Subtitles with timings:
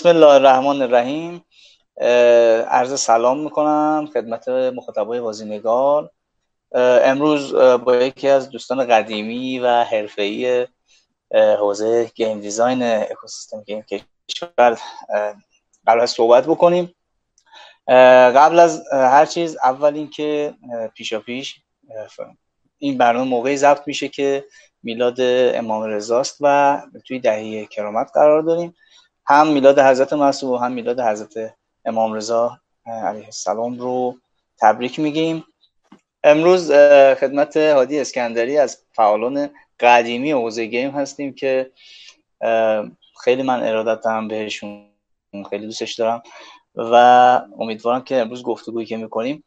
[0.00, 1.44] بسم الله الرحمن الرحیم.
[2.70, 6.10] عرض سلام می‌کنم خدمت مخاطبای بازینگار.
[6.74, 10.66] امروز با یکی از دوستان قدیمی و حرفه‌ای
[11.34, 13.84] حوزه گیم دیزاین اکوسیستم گیم
[14.28, 14.78] کشور
[15.86, 16.94] قرار صحبت بکنیم.
[18.36, 20.54] قبل از هر چیز اول اینکه
[20.94, 21.56] پیشا پیش
[22.78, 24.44] این برنامه موقعی ضبط میشه که
[24.82, 26.76] میلاد امام رضاست و
[27.06, 28.74] توی دهه کرامت قرار داریم.
[29.30, 34.16] هم میلاد حضرت مسیح و هم میلاد حضرت امام رضا علیه السلام رو
[34.60, 35.44] تبریک میگیم.
[36.24, 36.72] امروز
[37.20, 41.70] خدمت هادی اسکندری از فعالان قدیمی حوزه گیم هستیم که
[43.24, 44.86] خیلی من ارادت دارم بهشون
[45.50, 46.22] خیلی دوستش دارم
[46.74, 46.94] و
[47.58, 49.44] امیدوارم که امروز گفتگویی که می‌کنیم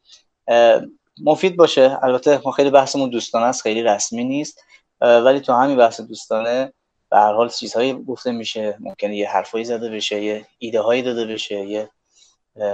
[1.22, 1.98] مفید باشه.
[2.02, 4.64] البته ما خیلی بحثمون دوستانه است خیلی رسمی نیست
[5.00, 6.72] ولی تو همین بحث دوستانه
[7.14, 11.24] به هر حال چیزهایی گفته میشه ممکنه یه حرفایی زده بشه یه ایده هایی داده
[11.24, 11.90] بشه یه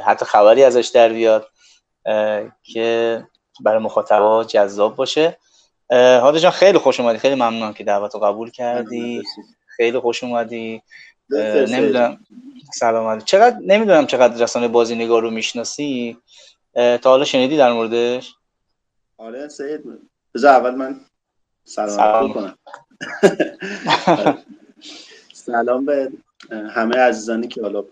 [0.05, 1.48] حتی خبری ازش در بیاد
[2.62, 3.23] که
[3.61, 5.37] برای مخاطبا جذاب باشه.
[5.91, 7.19] حالا جان خیلی خوش اومدی.
[7.19, 9.23] خیلی ممنونم که دعوت رو قبول کردی.
[9.77, 10.83] خیلی خوش اومدی.
[11.31, 12.25] نمی‌دونم.
[12.73, 16.19] سلام چقدر نمی‌دونم چقدر رسانه بازی نگار رو می‌شناسی.
[16.75, 18.34] تا حالا شنیدی در موردش؟
[19.19, 19.81] آره سید
[20.34, 21.01] بذار اول من
[21.64, 22.33] سلام, سلام.
[22.33, 22.59] کنم.
[25.33, 26.12] سلام به
[26.51, 27.84] همه عزیزانی که حالا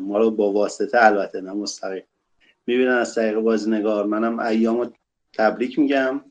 [0.00, 2.04] ما رو با واسطه البته نه مستقیم.
[2.66, 4.06] می‌بینن از طریق بازینگار.
[4.06, 4.92] منم ایام رو
[5.32, 6.24] تبریک میگم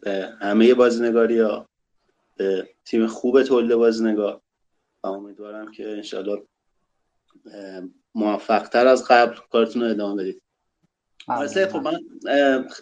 [0.00, 1.68] به همه بازینگاری ها
[2.36, 4.40] به تیم خوب تولید بازینگار.
[5.04, 6.42] و امیدوارم که انشالله
[8.14, 10.42] موفق تر از قبل کارتون رو ادامه بدید.
[11.66, 11.98] خب من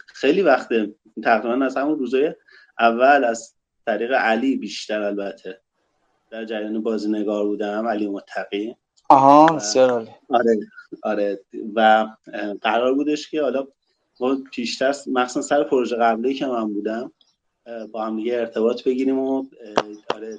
[0.06, 0.94] خیلی وقته.
[1.24, 2.34] تقریبا از همون روزای
[2.78, 3.54] اول از
[3.88, 5.60] طریق علی بیشتر البته.
[6.30, 8.76] در جریان بازینگار بودم علی متقی.
[9.08, 10.58] آها بسیار آره
[11.02, 11.40] آره.
[11.74, 12.06] و
[12.62, 13.66] قرار بودش که حالا
[14.20, 17.12] ما پیشتر مخصوصا سر پروژه قبلی که من بودم
[17.92, 19.44] با هم دیگه ارتباط بگیریم و
[20.14, 20.38] آره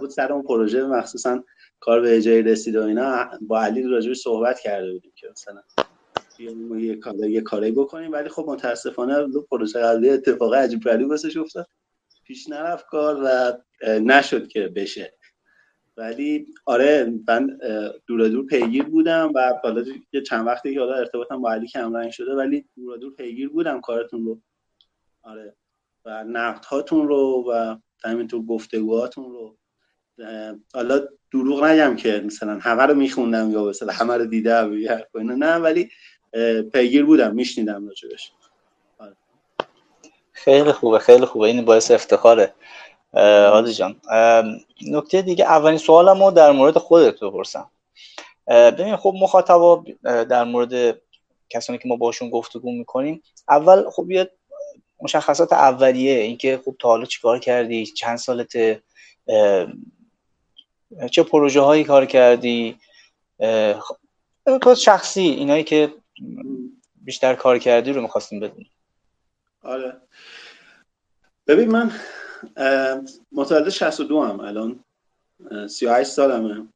[0.00, 1.44] بود سر اون پروژه مخصوصا
[1.80, 5.62] کار به اجای رسید و اینا با علی راجبی صحبت کرده بودیم که مثلا
[6.78, 8.12] یه کاری یه کاری بکنیم.
[8.12, 11.66] ولی خب متاسفانه پروژه قبلی اتفاق عجیب غریبی واسش افتاد.
[12.28, 13.52] پیش نرفت کار و
[13.88, 15.14] نشد که بشه.
[15.96, 17.58] ولی آره من
[18.06, 22.10] دور دور پیگیر بودم و حالا یه چند وقتی که حالا ارتباطم با علی کم
[22.10, 24.40] شده ولی دور دور پیگیر بودم کارتون رو.
[25.22, 25.56] آره.
[26.04, 29.58] و نقد هاتون رو و همینطور گفتگوهاتون رو.
[30.74, 31.00] حالا
[31.32, 34.74] دروغ نگم که مثلا همه رو میخوندم یا مثلا همه رو دیدم
[35.14, 35.90] نه ولی
[36.72, 38.32] پیگیر بودم میشنیدم راجبش.
[40.44, 41.46] خیلی خوبه خیلی خوبه.
[41.46, 42.54] این باعث افتخاره.
[43.50, 44.00] حالی جان.
[44.86, 47.70] نکته دیگه اولین سوالم رو در مورد خودت بپرسم.
[48.48, 51.00] ببین خب مخاطبا در مورد
[51.50, 54.30] کسانی که ما باشون گفتگو می‌کنیم اول خب یه
[55.02, 58.52] مشخصات اولیه اینکه خب تا حالا چیکار کردی؟ چند سالت
[61.10, 62.78] چه پروژه هایی کار کردی؟
[64.46, 65.92] خب شخصی اینایی که
[67.04, 68.70] بیشتر کار کردی رو می‌خواستیم بدونیم.
[69.62, 69.96] آره.
[71.46, 71.90] ببین من
[73.32, 74.84] متولد 62 هم الان.
[75.68, 76.68] 38 سالمه.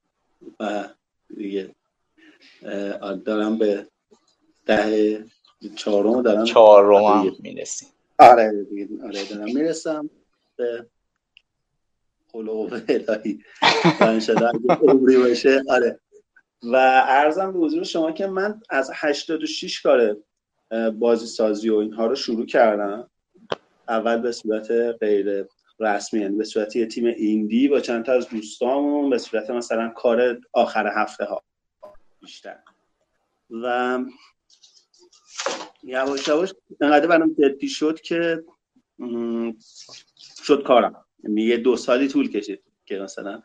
[0.60, 0.88] و
[1.36, 1.74] دیگه
[3.24, 3.86] دارم به
[4.66, 5.24] ده
[5.76, 6.44] چهارم دارم.
[6.44, 7.86] چهارم هم می‌رسی
[8.18, 10.10] آره دیگه آره دارم می‌رسم
[10.56, 10.86] به
[12.32, 13.44] قلوب الهی.
[14.00, 15.62] انشالله عمری باشه.
[15.68, 16.00] آره.
[16.62, 16.76] و
[17.08, 20.16] ارزم به حضور شما که من از 86 کار
[20.98, 23.10] بازی سازی و اینها رو شروع کردم
[23.88, 25.46] اول به صورت غیر
[25.80, 29.88] رسمی یعنی به صورت یه تیم ایندی با چند تا از دوستامون به صورت مثلا
[29.88, 31.42] کار آخر هفته ها
[32.20, 32.58] بیشتر.
[33.50, 33.98] و
[35.82, 38.44] یواش یواش انقدر برام جدی شد که
[40.42, 41.04] شد کارم.
[41.24, 43.42] یعنی یه دو سالی طول کشید که مثلا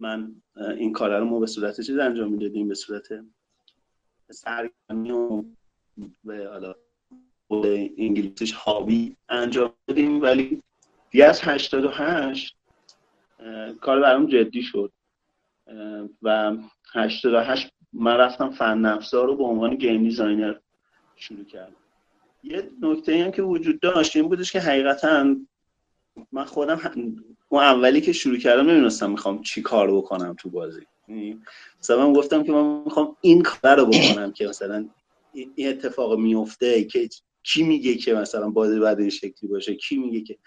[0.00, 3.08] من این کار رو ما به صورت چیز انجام می‌دادیم؟ به صورت
[4.30, 5.44] سرگرمی و
[6.24, 6.74] به حالا
[7.98, 10.62] انگلیسیش هابی انجام دادیم ولی
[11.10, 12.56] دیگه از 88
[13.80, 14.92] کار برام جدی شد.
[16.22, 16.56] و
[16.94, 20.54] 88 من رفتم فن رو به عنوان game designer
[21.16, 21.76] شروع کردم.
[22.42, 25.36] یه نکته هم که وجود داشت این بودش که حقیقتا
[26.32, 26.80] من خودم
[27.48, 30.86] اون اولی که شروع کردم نمی‌دونستم می‌خوام چی کار بکنم تو بازی.
[31.08, 31.42] یعنی
[31.80, 34.88] مثلا گفتم که من می‌خوام این کار رو بکنم که مثلا
[35.54, 37.08] این اتفاق میفته که
[37.42, 40.38] کی میگه که مثلا بازی باید این شکلی باشه؟ کی میگه که؟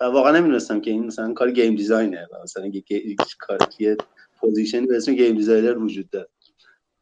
[0.00, 3.58] و واقعا نمی‌دونستم که این مثلا کار game design ه و مثلا یه کار
[4.36, 6.28] position ی به اسم game designer وجود داره.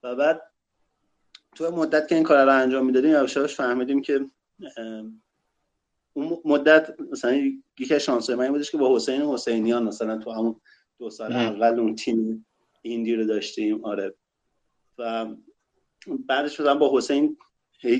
[0.02, 0.43] و بعد
[1.55, 4.26] تو مدت که این کار رو انجام می‌دادیم یواش فهمیدیم که
[6.12, 10.61] اون مدت مثلا یکی از شانسای من بودش که با حسین حسینیان مثلا تو همون
[10.99, 12.46] دو سال اول اون تیم
[12.82, 13.85] indie رو داشتیم.
[13.85, 14.14] آره.
[14.99, 15.26] و
[16.16, 17.37] بعدش مثلا با حسین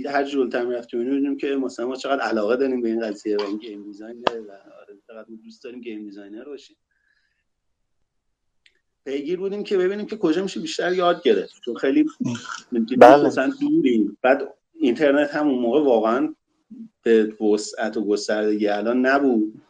[0.07, 3.59] هر جلوتر می‌رفتیم اینو که مثلا ما چقدر علاقه داریم به این قضیه و این
[3.59, 6.77] game designer و آره چقدر دوست داریم game designer باشیم.
[9.05, 11.61] پیگیر بودیم که ببینیم که کجا میشه بیشتر یاد گرفت.
[11.65, 12.05] چون خیلی
[12.99, 13.27] بله.
[13.27, 14.19] مثلا دوریم.
[14.23, 16.35] بعد اینترنت هم اون موقع واقعا
[17.03, 19.63] به وسعت و گستردگی الان نبود.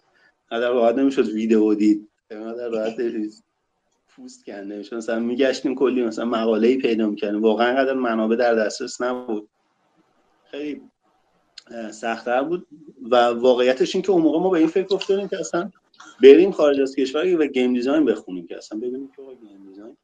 [0.50, 2.08] قدر راحت نمی‌شد ویدیو دید.
[2.30, 3.00] قدر راحت
[4.18, 9.48] پوست کنده مثلا میگشتیم کلی مثلا مقاله پیدا می‌کنیم واقعا قدر منابع در دسترس نبود.
[10.50, 10.82] خیلی
[11.90, 12.66] سختتر بود.
[13.10, 15.70] و واقعیتش این که اون موقع ما به این فکر افتادیم که اصلا
[16.22, 19.96] بریم خارج از کشور و game design بخونیم که اصلا ببینیم که game design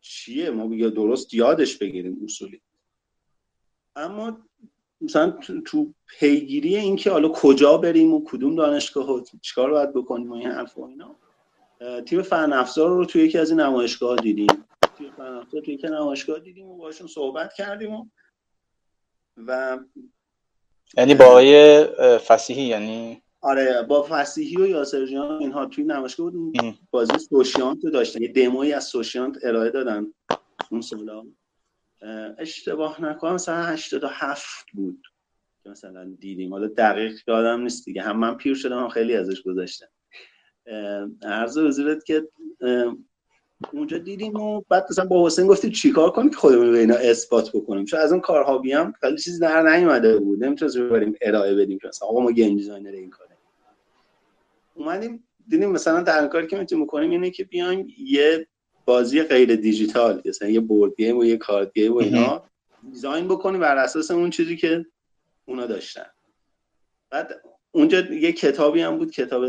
[0.00, 2.60] چیه؟ ما یا درست یادش بگیریم اصولی.
[3.96, 4.38] اما
[5.00, 5.30] مثلا
[5.64, 10.48] تو پیگیری اینکه حالا کجا بریم و کدوم دانشگاه و چیکار باید بکنیم و این
[10.48, 11.16] حرف و اینا
[12.06, 14.64] تیم فن افزار رو توی یکی از این نمایشگاه دیدیم.
[14.98, 18.06] تیم فن افزار توی یکی نمایشگاه دیدیم و باشون صحبت کردیم و
[19.36, 19.78] و
[20.96, 21.84] یعنی با آقای
[22.18, 26.78] فسیحی یعنی آره با فسیحی و یاسر جان اینها توی نمایشگاه بودیم.
[26.90, 28.22] بازی سوشیانت رو داشتن.
[28.22, 30.06] یه دموی از سوشیانت ارائه دادن
[30.70, 31.26] اون سالا.
[32.38, 35.02] اشتباه نکنم مثلا 87 بود
[35.62, 36.52] که مثلا دیدیم.
[36.52, 38.02] حالا دقیق یادم نیست دیگه.
[38.02, 39.88] هم من پیر شدم هم خیلی ازش گذاشتم
[41.22, 42.28] عرض حضورت که
[43.72, 47.50] اونجا دیدیم و بعد مثلا با حسین گفتیم چیکار کنیم که خودمون به اینا اثبات
[47.52, 47.84] بکنیم.
[47.84, 50.44] چون از اون کارهابی هم خیلی چیزی در نیومده بود.
[50.44, 53.30] نمی‌تونستیم ببریم ارائه بدیم که مثلا آقا ما game designer این کاره.
[54.74, 58.46] اومدیم دیدیم مثلا در کاری که می‌تونیم بکنیم اینه که بیایم یه
[58.84, 62.42] بازی غیر دیجیتال مثلا یه board game و یه card game و اینا
[62.90, 64.86] design بکنیم بر اساس اون چیزی که
[65.46, 66.06] اونا داشتن.
[67.10, 67.42] بعد
[67.72, 69.44] اونجا یه کتابی هم بود کتاب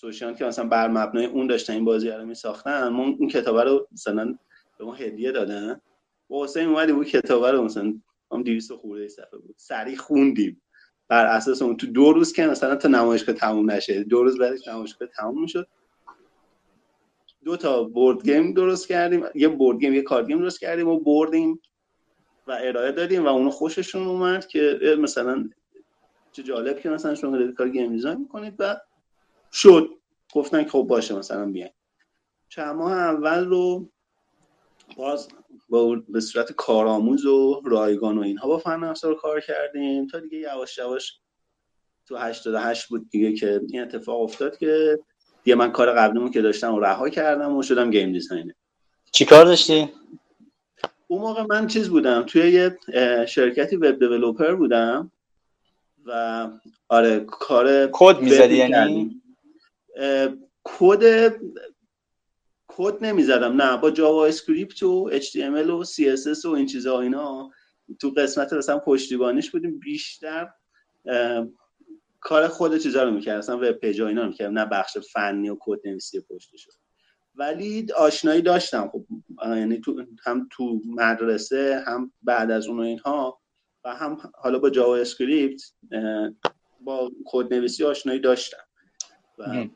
[0.00, 3.88] سوشیانت که مثلا بر مبنای اون داشتن این بازی رو میساختن ما اون کتاب رو
[3.92, 4.38] مثلا
[4.78, 5.80] به ما هدیه دادن.
[6.28, 7.94] با حسین اومدی بود کتاب رو مثلا
[8.32, 9.54] هم 200 خورده صفحه بود.
[9.58, 10.62] سریع خوندیم.
[11.08, 14.04] بر اساس اون تو دو روز که مثلا تا نمایشگاه تموم نشه.
[14.04, 15.66] دو روز بعدش نمایشگاه تموم می‌شد.
[17.44, 19.24] دو تا board game درست کردیم.
[19.34, 21.60] یه board game یه card game درست کردیم و بردیم
[22.46, 25.48] و ارائه دادیم و اونا خوششون اومد که مثلا
[26.32, 28.76] چه جالب که مثلا شما دارید کار game design می‌کنید و
[29.56, 29.90] شد.
[30.32, 31.72] گفتن که خب باشه مثلا بیاین.
[32.48, 33.88] چند ماه اول رو
[34.96, 35.28] باز
[35.68, 40.06] با به صورت کارآموز و رایگان و اینها با فن افزار کار کردیم.
[40.06, 41.20] تا دیگه یواش یواش
[42.06, 44.98] تو 88 بود دیگه که این اتفاق افتاد که
[45.44, 48.52] دیگه من کار قبلیمون که داشتم و رها کردم و شدم game designer.
[49.12, 49.88] چی کار داشتی؟
[51.06, 52.78] اون موقع من چیز بودم توی یه
[53.26, 55.12] شرکتی web developer بودم
[56.04, 56.48] و
[56.88, 59.22] آره کار کد می‌زدی یعنی؟
[60.64, 61.32] کد
[62.68, 63.62] کد نمی‌زدم.
[63.62, 67.50] نه با JavaScript و HTML و CSS و این چیزا اینا
[68.00, 69.78] تو قسمت مثلا پشتیبانیش بودیم.
[69.78, 70.48] بیشتر
[72.20, 74.58] کار خود چیزا رو می‌کرد مثلا web page اینا رو می‌کردم.
[74.58, 76.68] نه بخش فنی و کد نویسی پشتش
[77.34, 78.90] ولی آشنایی داشتم.
[78.92, 79.04] خب
[79.42, 83.40] یعنی تو هم تو مدرسه هم بعد از اون و اینها
[83.84, 85.62] و هم حالا با JavaScript
[86.80, 88.62] با کد نویسی آشنایی داشتم.
[89.38, 89.66] و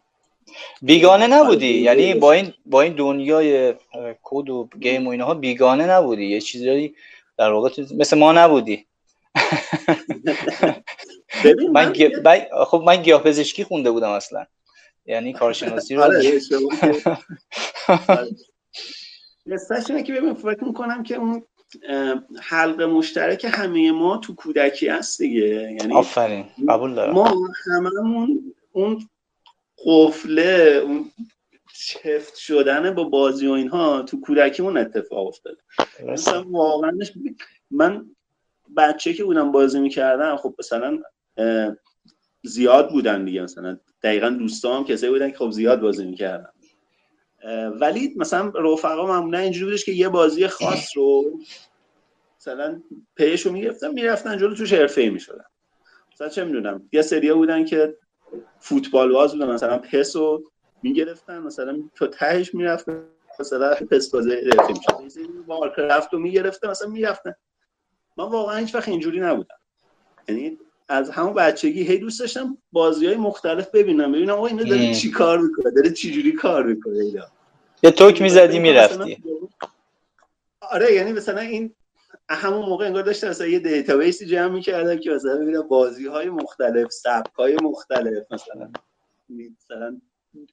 [0.82, 3.74] بیگانه نبودی؟ یعنی با این با این دنیای
[4.22, 6.94] کد و گیم و اینها بیگانه نبودی؟ یه چیزی
[7.38, 8.86] در واقع مثل ما نبودی.
[11.72, 11.94] من,
[12.66, 14.46] خب من گیاهپزشکی خونده بودم اصلا.
[15.06, 16.20] یعنی کارشناسی رو آره،
[19.88, 21.42] اینه که ببین فکر می‌کنم که اون
[22.42, 25.76] حلقه مشترک همه ما تو کودکی هست دیگه.
[25.80, 27.14] یعنی آفرین قبول دارم.
[27.14, 27.34] ما
[27.66, 29.08] هممون اون
[29.84, 31.10] قفله اون
[31.74, 35.58] چفت شدن با بازی و اینها تو کودکیمون اتفاق افتاده
[36.06, 36.92] مثلا واقعا
[37.70, 38.10] من
[38.76, 40.98] بچه که بودم بازی می‌کردم خب مثلا
[42.42, 43.42] زیاد بودن دیگه.
[43.42, 46.50] مثلا دقیقا دوستام کسایی بودن که خب زیاد بازی می‌کردن.
[47.80, 51.40] ولی مثلا رفقا معمولا اینجوری بودش که یه بازی خاص رو
[52.38, 52.82] مثلا
[53.14, 55.44] پیش رو می‌گرفتن می‌رفتن جلو توش حرفه ای می‌شدن.
[56.12, 57.96] مثلا چه می‌دونم یه سریا بودن که
[58.60, 59.50] فوتبال باز بودن.
[59.50, 60.44] مثلا پس رو
[60.82, 63.04] می‌گرفتن مثلا تو تهش می‌رفتن
[63.40, 64.72] مثلا پس بازی حرفه
[65.02, 67.34] می‌شد وارکرافت رو می‌گرفتن مثلا می‌رفتن.
[68.16, 69.54] من واقعا هیچ وقت اینجوری نبودم.
[70.28, 70.58] یعنی
[70.88, 75.10] از همون بچگی هی دوست داشتم بازی های مختلف ببینم ببینم آقا اینا داره چی
[75.10, 77.24] کار می‌کنه داره چی جوری کار می‌کنه اینا.
[77.82, 79.22] یه توک می‌زدی می‌رفتی.
[80.60, 81.74] آره یعنی مثلا این
[82.34, 86.30] همون موقع انگار داشته مثلا یه database ی جمع می‌کردم که مثلا ببینم بازی های
[86.30, 88.70] مختلف سبک های مختلف مثلا
[89.58, 90.00] مثلا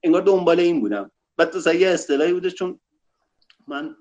[0.03, 1.12] انگار دنبال این بودم.
[1.38, 2.79] بعد مثلا یه اصطلاحی بوده چون
[3.67, 3.96] من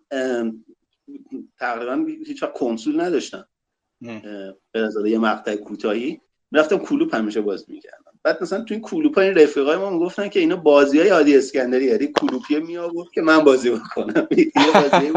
[1.59, 3.49] تقریبا هیچ وقت کنسول نداشتم.
[4.73, 6.21] به یه مقطع کوتاهی.
[6.52, 8.12] رفتم کلوپ همیشه بازی می‌کردم.
[8.23, 11.85] بعد مثلا تو این کلوپ این رفیقای ما گفتن که اینا بازی های هادی اسکندری
[11.85, 15.12] یعنی کلوپیه می آورد که من بازی بکنم یه بازی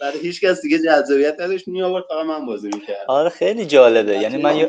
[0.00, 3.04] برای هیچ کس دیگه جذابیت نداشت می آورد فقط من بازی می‌کردم.
[3.08, 4.18] آره خیلی جالبه.
[4.18, 4.68] یعنی من,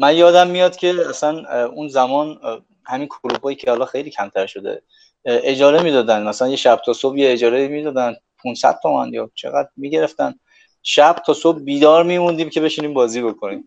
[0.00, 2.38] من یادم میاد که اصلا اون زمان
[2.84, 4.82] همین کلوپایی که حالا خیلی کمتر شده
[5.24, 6.22] اجاره می‌دادن.
[6.22, 8.14] مثلا یه شب تا صبح یه اجاره می‌دادن.
[8.44, 10.34] 500 تومن یا چقدر می‌گرفتن.
[10.82, 13.64] شب تا صبح بیدار میموندیم که بشینیم بازی بکنیم.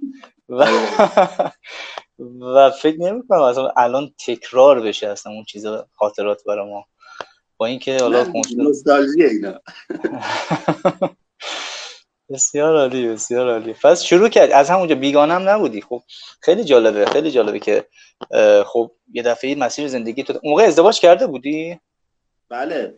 [0.49, 0.67] و,
[2.55, 6.85] و فکر نمی کنم اصلا الان تکرار بشه اصلا اون چیزا خاطرات برای ما.
[7.59, 8.25] با اینکه حالا
[8.57, 9.61] نوستالژی اینا.
[12.29, 13.73] بسیار عالی بسیار عالی.
[13.73, 14.51] پس شروع کرد.
[14.51, 15.81] از همونجا بیگانم نبودی.
[15.81, 16.03] خب
[16.41, 17.85] خیلی جالبه خیلی جالبه که
[18.65, 21.79] خب یه دفعه مسیر زندگی تو موقع ازدواج کرده بودی؟
[22.49, 22.95] بله.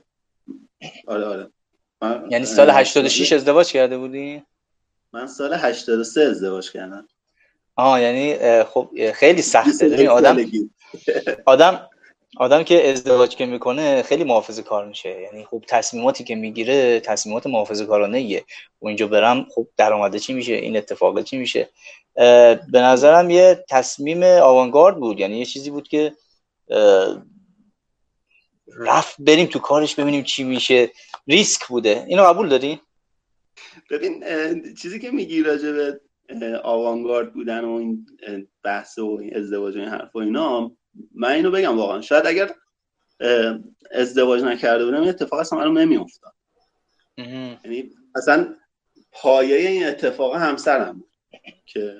[1.08, 1.50] آره آره.
[2.30, 4.44] یعنی سال 86 ازدواج کرده بودی؟
[5.13, 7.08] من سال 83 ازدواج کردم.
[7.75, 10.10] آه یعنی خب خیلی سخته.
[10.10, 10.38] آدم
[11.46, 11.89] آدم
[12.38, 17.47] آدم که ازدواج که می‌کنه خیلی محافظه کار میشه یعنی خب تصمیماتی که می‌گیره تصمیمات
[17.47, 18.45] محافظه کارانه ایه
[18.81, 21.69] و اینجا برم خب درآمده چی میشه این اتفاق چی میشه.
[22.71, 25.19] به نظرم یه تصمیم آوانگارد بود.
[25.19, 26.13] یعنی یه چیزی بود که
[28.77, 30.91] رفت بریم تو کارش ببینیم چی میشه.
[31.27, 32.05] ریسک بوده.
[32.07, 32.79] اینو قبول داری؟
[33.89, 34.23] ببین
[34.81, 36.00] چیزی که میگی راجع به
[36.63, 38.05] آوانگارد بودن و این
[38.63, 40.71] بحث و ازدواج و این حرف و اینا
[41.15, 42.01] من اینو بگم واقعا.
[42.01, 42.51] شاید اگر
[43.91, 46.33] ازدواج نکرده بودم این اتفاق اصلا برام نمیافتاد.
[47.17, 48.55] یعنی اصلا
[49.12, 51.12] پایه این اتفاق همسرم بود
[51.65, 51.98] که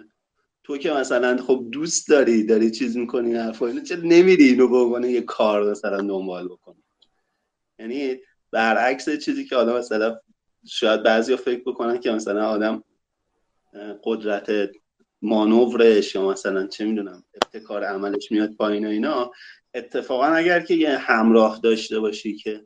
[0.64, 4.78] تو که مثلا خب دوست داری داری چیز می‌کنی حرف اینو چه نمیری اینو به
[4.78, 6.84] عنوان یه کار مثلا دنبال بکنی؟
[7.80, 8.18] یعنی
[8.52, 10.20] برعکس چیزی که آدم مثلا
[10.66, 12.84] شاید بعضی فکر بکنن که مثلا آدم
[14.04, 14.72] قدرت
[15.22, 19.32] مانورش یا مثلا چه می‌دونم ابتکار عملش میاد پایین و اینا
[19.74, 22.66] اتفاقا اگر که یه همراه داشته باشی که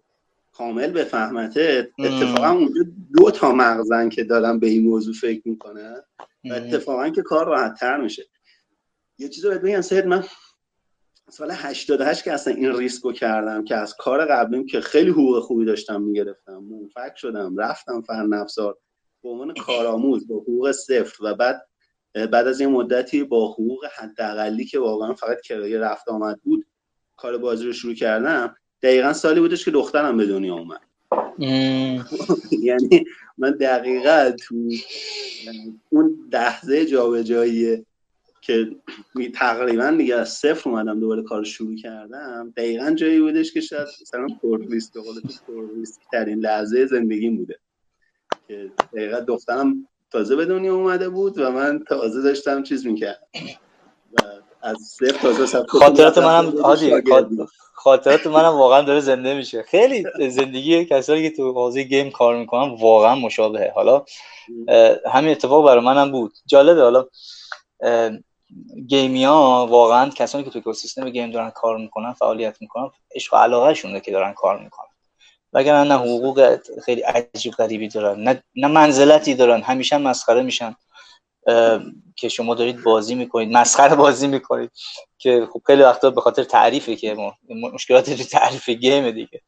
[0.53, 2.81] کامل بفهمته اتفاقا اونجا
[3.17, 6.03] دو تا مغزن که دارن به این موضوع فکر می‌کنه
[6.49, 8.25] و اتفاقا که کار راحت تر میشه.
[9.17, 10.23] یه چیز رو بگم سید من
[11.29, 15.65] سال 88 که اصلا این ریسکو کردم که از کار قبلیم که خیلی حقوق خوبی
[15.65, 18.77] داشتم می‌گرفتم منفک شدم رفتم فن افزار
[19.23, 21.67] به عنوان کارآموز با حقوق صفر و بعد
[22.15, 26.65] بعد از این مدتی با حقوق حداقلی که واقعا فقط کرایه رفت آمد بود
[27.17, 28.55] کار بازی رو شروع کردم.
[28.81, 30.81] دقیقا سالی بودش که دخترم به دنیا اومد.
[32.61, 33.05] یعنی
[33.37, 34.55] من دقیقا تو
[35.89, 37.85] اون لحظه جابجایی
[38.41, 38.75] که
[39.33, 44.27] تقریبا دیگه از صفر اومدم دوباره کار شروع کردم دقیقا جایی بودش که شاید مثلا
[44.41, 45.21] پرلیست به قول
[46.11, 47.59] ترین لحظه زندگیم بوده.
[48.47, 53.27] که دقیقا دخترم تازه به دنیا اومده بود و من تازه داشتم چیز می‌کردم.
[54.61, 57.03] از صفر تازه خاطرات منم عادی
[57.73, 59.63] خاطرات منم واقعا داره زنده میشه.
[59.63, 63.71] خیلی زندگی کسایی که تو حوزه گیم کار می‌کنن واقعا مشابهه.
[63.75, 64.05] حالا
[65.11, 66.33] همین اتفاق برای منم بود.
[66.45, 67.05] جالبه حالا
[68.87, 73.37] گیمی ها واقعا کسانی که تو اکوسیستم گیم دارن کار می‌کنن فعالیت می‌کنن عشق و
[73.37, 74.87] علاقه شونه که دارن کار می‌کنن.
[75.55, 80.75] وگرنه نه حقوق خیلی عجیب غریبی دارن نه, نه منزلتی دارن همیشه مسخره میشن.
[82.15, 84.71] که شما دارید بازی می‌کنید مسخره بازی می‌کنید.
[85.17, 87.33] که خب خیلی وقتا به خاطر تعریفه که ما
[87.73, 89.41] مشکلات تو تعریف گیم دیگه.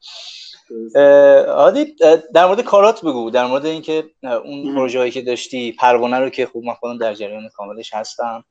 [1.48, 1.96] عادی
[2.34, 6.46] در مورد کارات بگو در مورد اینکه اون پروژه هایی که داشتی پروانه رو که
[6.46, 8.44] خوب من خودم در جریان کاملش هستم.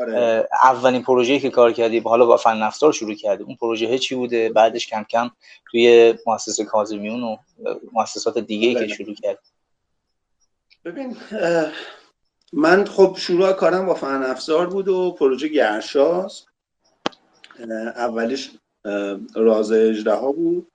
[0.00, 0.48] آره.
[0.62, 3.44] اولین پروژه‌ای که کار کردی حالا با فن افزار شروع کردی.
[3.44, 5.30] اون پروژه چی بوده؟ بعدش کم کم
[5.70, 7.36] توی مؤسسه کاظمیون و
[7.92, 8.94] مؤسسات دیگه که بله.
[8.94, 9.38] شروع کردی.
[10.84, 11.16] ببین
[12.52, 16.46] من خب شروع کارم با فن افزار بود و پروژه گرشاست
[17.96, 18.50] اولش
[19.34, 20.71] راز اجده ها بود.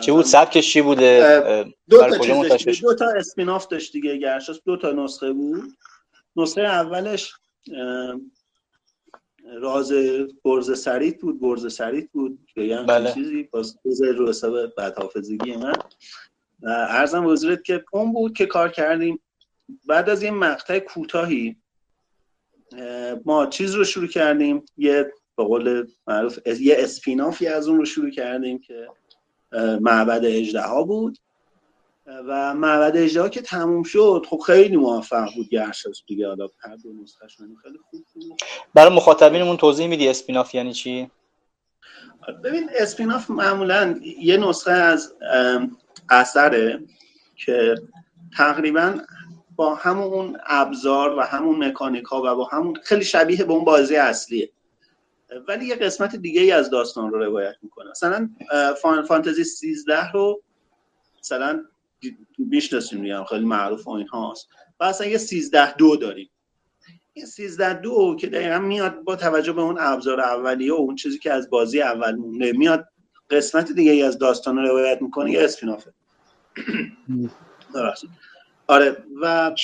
[0.00, 2.18] چی بود؟ سبکش چی بوده؟ دو تا
[2.56, 4.60] چیز دو تا اسپیناف داشت دیگه گرشاس.
[4.64, 5.76] دو تا نسخه بود.
[6.36, 7.32] نسخه اولش
[9.60, 9.92] راز
[10.44, 13.12] برز سریت بود برز سریت بود که بله.
[13.12, 13.42] چیزی.
[13.42, 15.72] باز رو حساب بعد حافظگی من
[16.66, 19.20] ارزم وزیرت که اون بود که کار کردیم.
[19.86, 21.56] بعد از یه مقطع کوتاهی
[23.24, 24.64] ما چیز رو شروع کردیم.
[24.76, 28.88] یه به قول معروف یه اسپینافی از اون رو شروع کردیم که
[29.80, 31.18] معبد اجده ها بود
[32.06, 36.28] و معبد اجده ها که تموم شد خب خیلی موفق بود گرشاس دیگه.
[36.28, 36.90] حالا هر دو
[37.62, 38.24] خیلی خوب بود
[38.74, 41.10] برای مخاطبینمون توضیح میدی اسپیناف یعنی چی؟
[42.44, 45.14] ببین اسپیناف معمولا یه نسخه از
[46.10, 46.80] اثره
[47.36, 47.74] که
[48.36, 48.98] تقریبا
[49.56, 53.96] با همون ابزار و همون مکانیک ها و با همون خیلی شبیه به اون بازی
[53.96, 54.50] اصلیه.
[55.48, 57.90] ولی یه قسمت دیگه ای از داستان رو روایت می‌کنه.
[57.90, 58.30] مثلا
[58.82, 60.42] فان فانتزی 13 رو
[61.18, 61.64] مثلا
[62.38, 64.48] می‌شناسیم میگم خیلی معروف و این هاست
[64.80, 66.30] و اصلا یه 13 دو داریم.
[67.12, 71.18] این 13 دو که دقیقا میاد با توجه به اون ابزار اولیه و اون چیزی
[71.18, 72.88] که از بازی اول مونده میاد
[73.30, 75.92] قسمت دیگه ای از داستان رو روایت می‌کنه یه اسپینافه.
[78.66, 79.54] آره و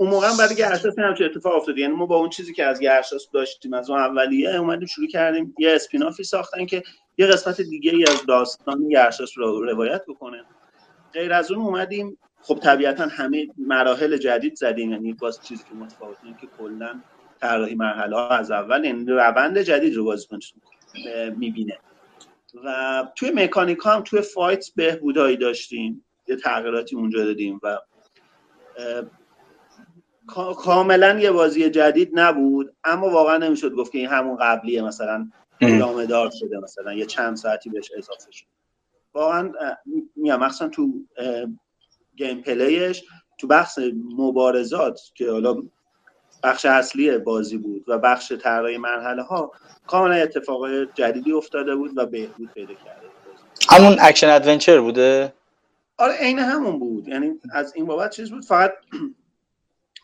[0.00, 2.80] اون موقع برای گرشاس هم چه اتفاق افتاد یعنی ما با اون چیزی که از
[2.80, 6.82] گرشاس داشتیم از اون اولیه اومدیم شروع کردیم یه اسپینافی ساختن که
[7.18, 10.44] یه قسمت دیگه ای از داستان گرشاس رو روایت بکنه.
[11.12, 16.20] غیر از اون اومدیم خب طبیعتا همه مراحل جدید زدیم یعنی باز چیزی که متفاوته
[16.40, 17.00] که کلا
[17.40, 20.38] طراحی مرحله ها از اول یعنی روند جدید رو بازیکن
[21.36, 21.78] می‌بینه.
[22.64, 27.78] و توی مکانیک هم توی فایت بهبودایی داشتیم یه تغییراتی اونجا دادیم و
[30.56, 35.30] کاملا یه بازی جدید نبود اما واقعا نمی‌شد گفت که این همون قبلیه مثلا
[35.60, 38.46] ادامه دار شده مثلا یه چند ساعتی بهش اضافه شد.
[39.14, 39.52] واقعا
[40.16, 40.92] میام مثلا تو
[42.16, 43.04] gameplay ش
[43.38, 43.78] تو بخش
[44.18, 45.62] مبارزات که حالا
[46.42, 49.52] بخش اصلی بازی بود و بخش طراحی مرحله ها
[49.86, 53.06] کاملا اتفاق جدیدی افتاده بود و بهبود پیدا کرده
[53.70, 55.32] همون action adventure بوده؟
[55.98, 57.08] آره عین همون بود.
[57.08, 58.72] یعنی از این بابت چیز بود فقط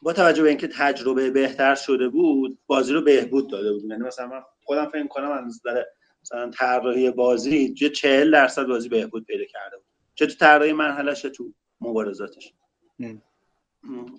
[0.04, 4.26] با توجه به اینکه تجربه بهتر شده بود بازی رو بهبود داده بود یعنی مثلا
[4.26, 5.82] من خودم فکر کنم از نظر
[6.22, 9.86] مثلا طراحی بازی چه 40 درصد بازی بهبود پیدا کرده بود.
[10.14, 12.52] چه تو طراحی مرحلهش تو مبارزاتش.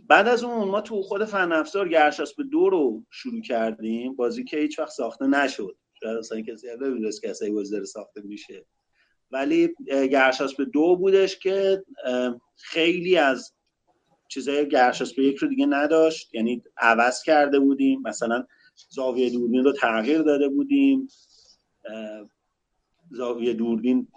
[0.07, 1.87] بعد از اون ما تو خود فن افزار
[2.37, 4.15] به دو رو شروع کردیم.
[4.15, 5.77] بازی که هیچ وقت ساخته نشد.
[6.03, 8.65] شاید اصلا کسی نمی‌دونست که اصلا بازی ساخته میشه.
[9.31, 9.75] ولی
[10.57, 11.83] به دو بودش که
[12.55, 13.54] خیلی از
[14.35, 14.65] چیزای
[15.15, 16.35] به یک رو دیگه نداشت.
[16.35, 18.01] یعنی عوض کرده بودیم.
[18.01, 18.45] مثلا
[18.89, 21.07] زاویه دوربین رو تغییر داده بودیم.
[23.11, 24.07] زاویه دوربین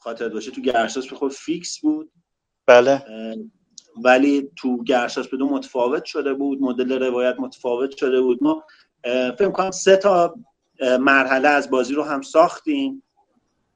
[0.00, 2.10] خاطر باشه تو گرشاس به خود فیکس بود.
[2.66, 3.04] بله.
[4.04, 6.62] ولی تو گرشاس به دو متفاوت شده بود.
[6.62, 8.38] مدل روایت متفاوت شده بود.
[8.42, 8.64] ما
[9.38, 10.34] فکر کنم سه تا
[11.00, 13.02] مرحله از بازی رو هم ساختیم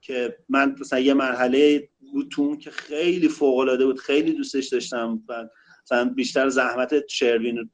[0.00, 3.98] که من مثلا یه مرحله بود تو که خیلی فوق العاده بود.
[3.98, 5.22] خیلی دوستش داشتم.
[5.28, 5.48] و
[5.84, 7.70] مثلا بیشتر زحمت شروین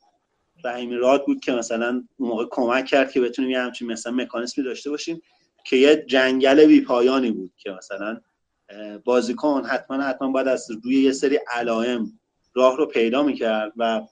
[0.64, 4.64] رحیمی راد بود که مثلا اون موقع کمک کرد که بتونیم یه همچین مثلا مکانیزمی
[4.64, 5.22] داشته باشیم
[5.64, 8.20] که یه جنگل بی پایانی بود که مثلا
[9.04, 12.18] بازیکن حتما حتما باید از روی یه سری علائم
[12.54, 14.02] راه رو پیدا می‌کرد و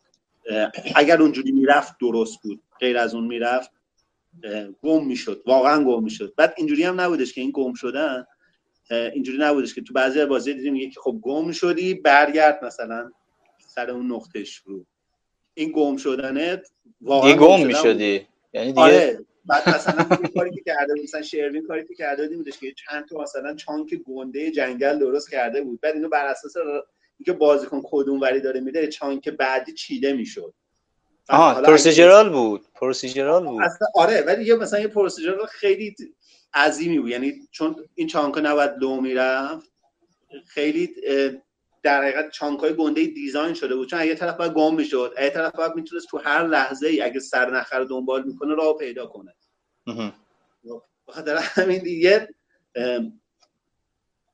[0.95, 2.63] اگر اونجوری می‌رفت درست بود.
[2.81, 3.71] غیر از اون می‌رفت
[4.83, 5.43] گم می‌شد.
[5.47, 6.35] واقعا گم می‌شد.
[6.37, 8.27] بعد اینجوری هم نبودش که این گم شدن
[8.91, 13.11] اینجوری نبودش که تو بعضی بازی دیدیم که خب گم شدی برگرد مثلا.
[13.77, 14.87] سر اون نقطه شروع
[15.55, 16.63] این گم شدنه
[17.01, 18.27] واقعا گم می‌شدی.
[18.53, 22.59] یعنی دیگه آره بعد مثلا کاری که کرده بود مثلا شروین کاری که کرده بودش
[22.59, 25.81] که چند تا مثلا چانک گنده جنگل درست کرده بود.
[25.81, 26.55] بعد اینو بر اساس
[27.19, 30.55] اینکه بازیکن کدوم وری داره میده chunk بعدی چیده می‌شد.
[31.29, 32.67] آها پروسیجرال بود.
[32.75, 33.63] پروسیجرال بود.
[33.95, 35.95] آره ولی یه مثلا یه procedural خیلی
[36.55, 37.11] عظیمی بود.
[37.11, 39.73] یعنی چون این chunk نباید لو می‌رفت
[40.47, 40.95] خیلی
[41.87, 43.89] در حقیقت chunkای گنده design شده بود.
[43.89, 47.21] چون اگه طرف باید گم می‌شد اگه طرف باید می‌تونست تو هر لحظه ای اگه
[47.21, 49.35] سر نخ رو دنبال می‌کنه راه پیدا کنه.
[51.09, 52.29] بخاطر همین دیگه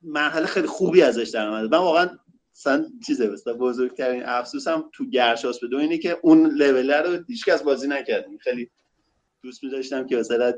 [0.01, 1.67] مرحله خیلی خوبی ازش در اومده.
[1.67, 2.09] من واقعا
[2.55, 7.87] مثلا چیزه مثلا بزرگترین افسوسم تو گرشاس به اینه که اون لول رو هیچکس بازی
[7.87, 8.69] نکردیم خیلی
[9.43, 10.53] دوست می‌داشتم که مثلا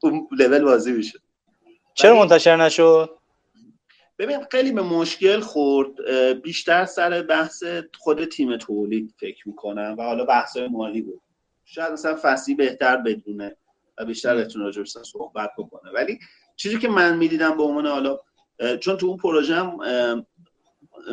[0.00, 1.18] اون لول بازی بشه
[1.94, 3.10] چرا منتشر نشد؟
[4.18, 6.10] ببین خیلی به مشکل خورد.
[6.42, 7.64] بیشتر سر بحث
[7.98, 11.20] خود تیم تولید فکر می‌کنم و حالا بحث مالی بود.
[11.64, 13.56] شاید مثلا فصلی بهتر بدونه
[13.98, 15.92] و بیشتر بتونه راجع صحبت بکنه.
[15.92, 16.18] ولی
[16.56, 18.18] چیزی که من می‌دیدم به عنوان حالا
[18.80, 19.76] چون تو اون پروژه هم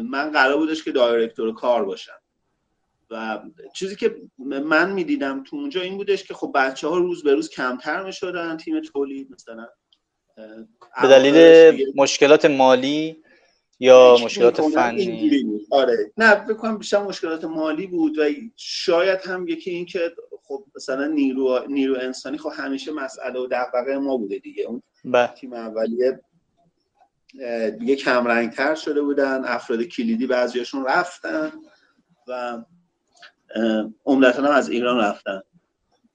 [0.03, 2.19] من قرار بودش که دایرکتور کار باشم.
[3.09, 3.41] و
[3.73, 7.49] چیزی که من می‌دیدم تو اونجا این بودش که خب بچه ها روز به روز
[7.49, 9.67] کمتر می‌شدن تیم تولید مثلا
[11.01, 13.23] به دلیل مشکلات مالی
[13.79, 16.11] یا مشکلات فنی؟ آره.
[16.17, 18.23] نه بکنم بیشتر مشکلات مالی بود و
[18.55, 20.11] شاید هم یکی این که
[20.43, 24.63] خب مثلا نیرو نیرو انسانی خب همیشه مسئله و دغدغه ما بوده دیگه.
[24.63, 25.27] اون بله.
[25.27, 26.19] تیم اولیه
[27.79, 31.51] دیگه کم تر شده بودن افراد کلیدی بعضیاشون رفتن
[32.27, 32.63] و
[34.05, 35.41] عمدتا هم از ایران رفتن.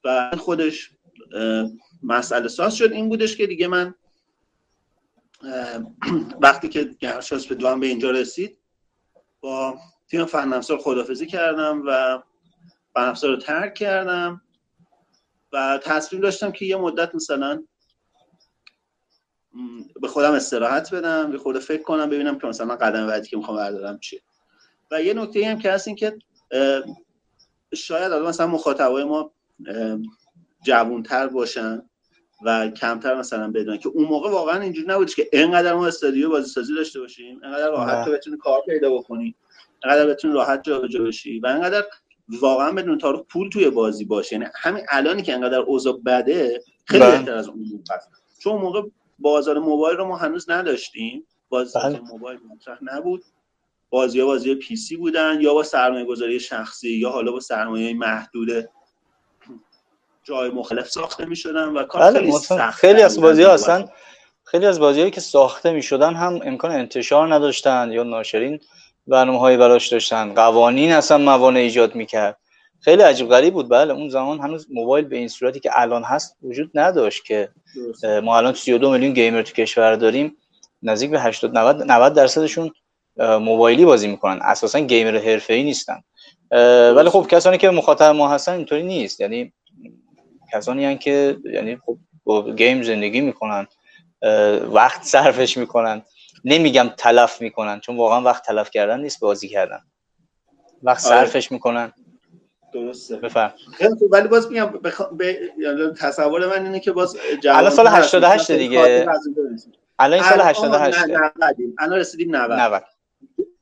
[0.03, 0.91] و خودش
[2.03, 2.91] مسئله ساز شد.
[2.91, 3.95] این بودش که دیگه من
[6.43, 8.57] وقتی که گرشاس به دوام به اینجا رسید
[9.41, 12.21] با تیم فن افزار خدافزی کردم و
[12.93, 14.41] فن افزار رو ترک کردم
[15.53, 17.63] و تصمیم داشتم که یه مدت مثلا
[20.01, 23.57] به خودم استراحت بدم به خود فکر کنم ببینم که مثلا قدم بعدی که می‌خوام
[23.57, 24.21] بردارم چیه.
[24.91, 26.17] و یه نکته هم که هست این که
[27.73, 29.31] شاید مثلا مخاطبای ما
[30.63, 31.88] جوانتر باشن.
[32.45, 36.49] و کمتر مثلا بدونن که اون موقع واقعا اینجوری نبودش که اینقدر ما استادیو بازی
[36.49, 39.35] سازی داشته باشیم اینقدر راحت تو بتونی کار پیدا بکنی
[39.83, 41.85] اینقدر بتونی راحت جابجا بشی و اینقدر
[42.29, 44.35] واقعا بدون تعارف پول توی بازی باشه.
[44.35, 47.17] یعنی همین الانی که اینقدر اوضاع بده خیلی بله.
[47.17, 47.95] بهتر از اون موقع
[48.39, 48.81] چون اون موقع
[49.19, 51.25] بازار موبایل رو ما هنوز نداشتیم.
[51.49, 51.99] بازار بله.
[51.99, 53.23] موبایل مطرح نبود.
[53.89, 57.93] بازی ها بازی پی سی بودن یا با سرمایه گذاری شخصی یا حالا با سرمایه
[57.93, 58.69] محدود
[60.23, 63.85] جای مختلف ساخته می شدن و کار بله، خیلی سخت خیلی از بازی ها اصلا
[64.43, 68.59] خیلی از بازی که ساخته می شدن هم امکان انتشار نداشتن یا ناشرین
[69.07, 70.33] برنامه هایی براش داشتن.
[70.33, 72.37] قوانین اصلا موانع ایجاد می‌کرد.
[72.79, 73.69] خیلی عجیب غریب بود.
[73.69, 77.49] بله اون زمان هنوز موبایل به این صورتی که الان هست وجود نداشت که
[78.23, 80.37] ما الان 32 میلیون گیمر تو کشور داریم.
[80.83, 82.71] نزدیک به 80 90 90 درصدشون
[83.17, 84.39] موبایلی بازی می‌کنن.
[84.41, 86.03] اساسا گیمر حرفه‌ای نیستن.
[86.95, 89.21] ولی خب کسانی که مخاطب ما هستن اینطوری نیست.
[89.21, 89.53] یعنی
[90.53, 93.67] کسانی هستن که یعنی خب با گیم زندگی می‌کنن
[94.71, 96.01] وقت صرفش می‌کنن.
[96.45, 99.79] نمیگم تلف می‌کنن چون واقعا وقت تلف کردن نیست بازی کردن.
[100.83, 101.25] وقت آره.
[101.25, 101.93] صرفش می‌کنن.
[102.73, 103.15] درسته.
[103.15, 103.53] بفهم
[104.11, 105.01] ولی باز میگم بخ...
[105.57, 107.17] یعنی تصور من اینه که باز
[107.49, 109.07] الان سال 88 دیگه.
[109.99, 110.97] الان سال 88
[111.79, 112.83] الان رسیدیم 90 90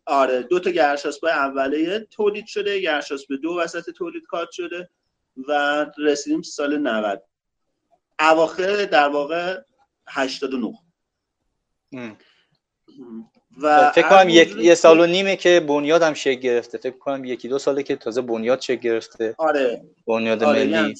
[0.05, 4.89] آره دو تا گرشاسب اولیه تولید شده گرشاسب دو وسط تولید کات شده.
[5.47, 7.23] و رسیدیم سال 90
[8.19, 9.61] اواخر در واقع
[10.07, 10.73] 89
[13.61, 16.77] و فکر کنم یک یه سال و نیمه که بنیاد هم شکل گرفته.
[16.77, 19.35] فکر کنم یکی دو ساله که تازه بنیاد شکل گرفته.
[19.37, 19.85] آره.
[20.07, 20.95] بنیاد آره ملی.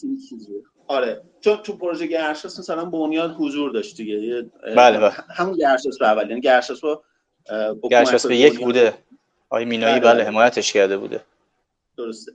[0.87, 1.21] آره.
[1.41, 4.45] چون تو پروژه گرشاس مثلا بنیاد حضور داشت دیگه.
[4.75, 5.09] بله بله.
[5.09, 6.29] همون گرشاس به اول.
[6.29, 7.03] یعنی گرشاس با
[7.91, 8.93] گرشاس به یک بوده.
[9.49, 10.23] آقای مینایی بله, بله.
[10.23, 11.23] حمایتش کرده بوده.
[11.97, 12.31] درسته.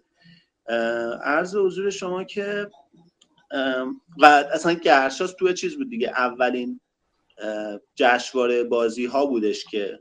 [1.25, 2.71] عرض حضور شما که
[4.19, 6.81] و اصلا گرشاس تو چیز بود دیگه اولین
[7.95, 10.01] جشنواره بازی ها بودش که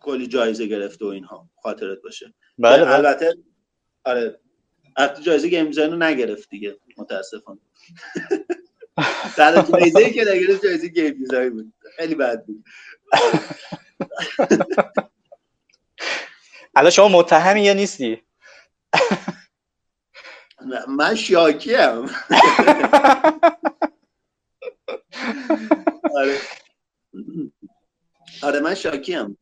[0.00, 2.34] کلی جایزه گرفته و اینها خاطرت باشه.
[2.58, 2.94] بله, بله.
[2.94, 3.34] البته
[4.04, 4.40] آره
[4.96, 7.60] البته جایزه game design رو نگرفت دیگه متاسفانه.
[9.36, 11.72] در جایزه که نگرفت جایزه game design بود.
[11.96, 12.64] خیلی بد بود.
[16.74, 18.22] الان شما متهمی یا نیستی؟
[20.98, 21.78] من شاکیم
[26.16, 26.36] آره.
[28.42, 29.38] آره من شاکیم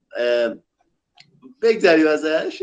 [1.62, 2.62] بگذاریم ازش.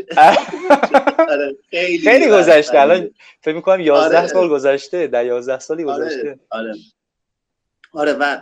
[1.32, 2.80] آره خیلی خیلی گذشته.
[2.80, 4.26] الان فکر می‌کنم 11 آره.
[4.26, 5.06] سال گذشته.
[5.06, 6.40] در 11 سالی آره، گذشته.
[6.50, 6.74] آره.
[7.92, 8.38] آره و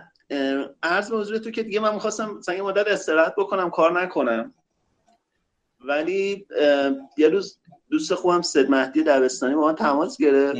[0.83, 4.55] عرض موضوع تو که دیگه من می‌خواستم مثلا یه مدت استراحت بکنم کار نکنم.
[5.89, 6.47] ولی
[7.17, 7.59] یه روز
[7.91, 10.57] دوست خوبم سید مهدی دبستانی با من تماس گرفت.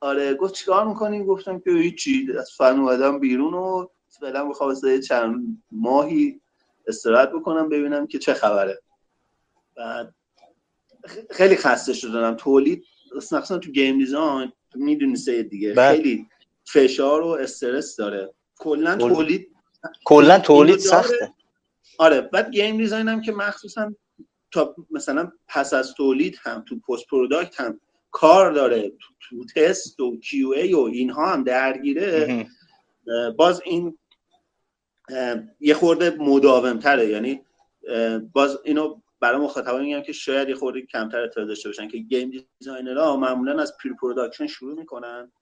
[0.00, 3.86] آره گفت چیکار می‌کنیم گفتم که هیچی از فن اومدم بیرون و
[4.20, 4.74] فعلا می‌خوام
[5.08, 6.40] چند ماهی
[6.86, 8.82] استراحت بکنم ببینم که چه خبره.
[9.76, 10.14] بعد
[11.30, 12.34] خیلی خسته شدم.
[12.34, 12.84] تولید
[13.16, 15.74] مثلا تو گیم دیزاین می‌دونی سید دیگه.
[15.74, 15.96] بله.
[15.96, 16.28] خیلی
[16.64, 18.34] فشار و استرس داره.
[18.58, 19.48] کلا تولید
[20.04, 21.34] کلا تولید سخته.
[21.98, 23.94] آره بعد game design هم که مخصوصا
[24.50, 30.00] تا مثلا پس از تولید هم تو post product هم کار داره تو, تو تست
[30.00, 32.46] و QA و اینها هم درگیره.
[33.36, 33.98] باز این
[35.60, 37.40] یه خورده مداوم تره یعنی
[38.32, 42.44] باز اینو برای مخاطبان میگم که شاید یه خورده کمتر اطلاع داشته باشن که game
[42.58, 45.32] designerها معمولا از pre-production شروع می‌کنن.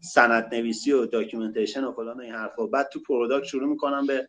[0.00, 4.28] سند نویسی و documentation و فلان این حرفا بعد تو product شروع می‌کنن به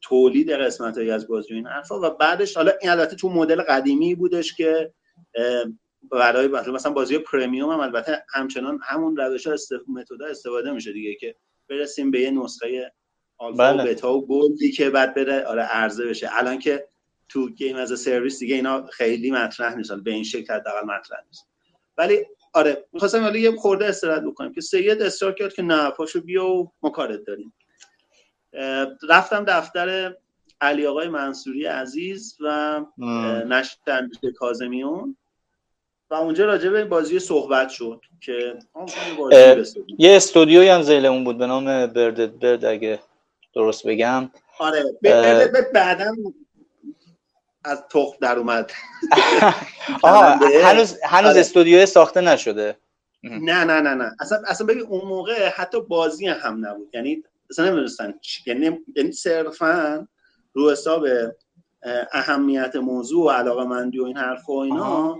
[0.00, 4.14] تولید قسمت هایی از بازی این حرفا و بعدش حالا این البته تو مدل قدیمی
[4.14, 4.92] بودش که
[6.10, 9.54] برای مثلا بازی premium هم البته همچنان همون روش ها
[9.88, 11.36] متد استفاده میشه دیگه که
[11.68, 12.92] برسیم به یه نسخه
[13.38, 13.82] آلفا بله.
[13.82, 16.28] و بتا و gold ای که بعد بره آره عرضه بشه.
[16.32, 16.88] الان که
[17.28, 19.92] تو game as a service دیگه اینا خیلی مطرح نیست.
[19.92, 21.48] به این شکل حداقل مطرح نیست.
[21.98, 26.20] ولی آره می‌خواستم ولی یه خورده استراحت بکنیم که سید اصرار کرد که نه پاشو
[26.20, 27.52] بیا و ما کارت داریم.
[29.08, 30.14] رفتم دفتر
[30.60, 32.80] علی آقای منصوری عزیز و
[33.48, 35.16] نشر کازمیون.
[36.10, 38.58] و اونجا راجع به بازی صحبت شد که
[39.98, 42.98] یه استودیوی هم زیل اون بود به نام بردد برد اگه
[43.54, 44.30] درست بگم.
[44.58, 46.14] آره بردد بعدا
[47.64, 48.72] از تخم در اومد.
[50.64, 51.40] هنوز هنوز آره.
[51.40, 52.76] استودیو ساخته نشده.
[53.22, 54.16] نه نه نه نه.
[54.20, 56.88] اصلا اصلا ببین اون موقع حتی بازی هم نبود.
[56.94, 58.14] یعنی اصلا نمی‌دونستن
[58.46, 60.08] یعنی یعنی صرفا
[60.52, 61.06] رو حساب
[62.12, 65.18] اهمیت موضوع و علاقه مندی و این حرف و اینا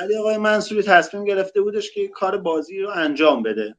[0.00, 3.76] علی آقای منصوری تصمیم گرفته بودش که کار بازی رو انجام بده.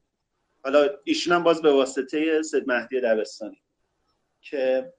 [0.64, 3.62] حالا ایشون هم باز به واسطه سید مهدی دبستانی
[4.40, 4.92] که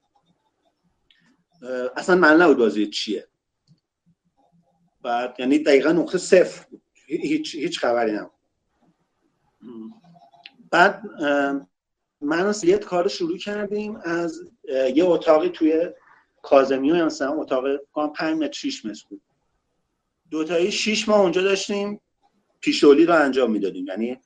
[1.96, 3.28] اصلا من نبود بازی چیه.
[5.02, 6.66] بعد یعنی دقیقا نقطه صفر
[7.06, 8.32] هیچ هیچ خبری نبود.
[10.70, 11.02] بعد
[12.22, 14.40] من و سید کار شروع کردیم از
[14.94, 15.90] یه اتاقی توی
[16.42, 17.64] کازمیو مثلا اتاق
[18.16, 19.20] پنج متر شیش متر بود.
[20.30, 22.00] دوتایی شیش ماه اونجا داشتیم
[22.60, 23.86] پیشولی رو انجام می‌دادیم.
[23.86, 24.20] یعنی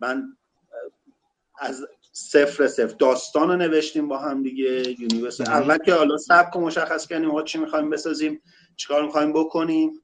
[0.00, 0.36] من
[1.58, 5.40] از صفر صفر داستان رو نوشتیم با هم دیگه universe.
[5.40, 8.42] اول که حالا سبک مشخص کردیم ما چی می‌خوایم بسازیم
[8.76, 10.02] چیکار می‌خوایم بکنیم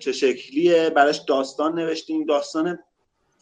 [0.00, 2.24] چه شکلیه براش داستان نوشتیم.
[2.24, 2.78] داستان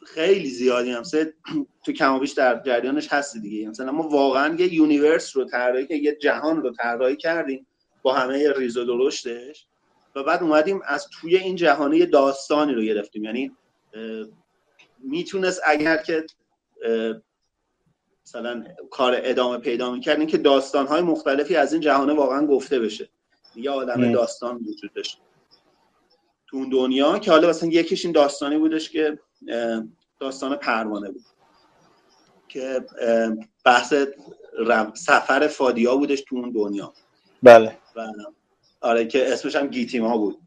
[0.05, 1.03] خیلی زیادی هم.
[1.03, 3.69] تو کمابیش در جریانش هست دیگه.
[3.69, 7.67] مثلا ما واقعا یه universe رو طراحی که یه جهان رو طراحی کردیم
[8.03, 9.67] با همه ریز و درشتش
[10.17, 13.25] و بعد اومدیم از توی این جهانه یه داستانی رو گرفتیم.
[13.25, 13.53] یعنی
[14.99, 16.27] می‌تونست اگر که
[18.27, 23.09] مثلا کار ادامه پیدا می‌کردیم که داستانهای مختلفی از این جهانه واقعا گفته بشه.
[23.57, 25.21] یه آدم داستان وجود داشت.
[26.47, 29.19] تو اون دنیا که حالا مثلا یکیش این داستانی بودش که
[30.21, 31.25] داستان پروانه بود.
[32.49, 32.87] که
[33.65, 33.95] بحث
[34.95, 36.93] سفر فادیا بودش تو اون دنیا.
[37.43, 37.79] بله.
[37.97, 38.09] و
[38.81, 40.39] آره که اسمش هم گیتیما بود.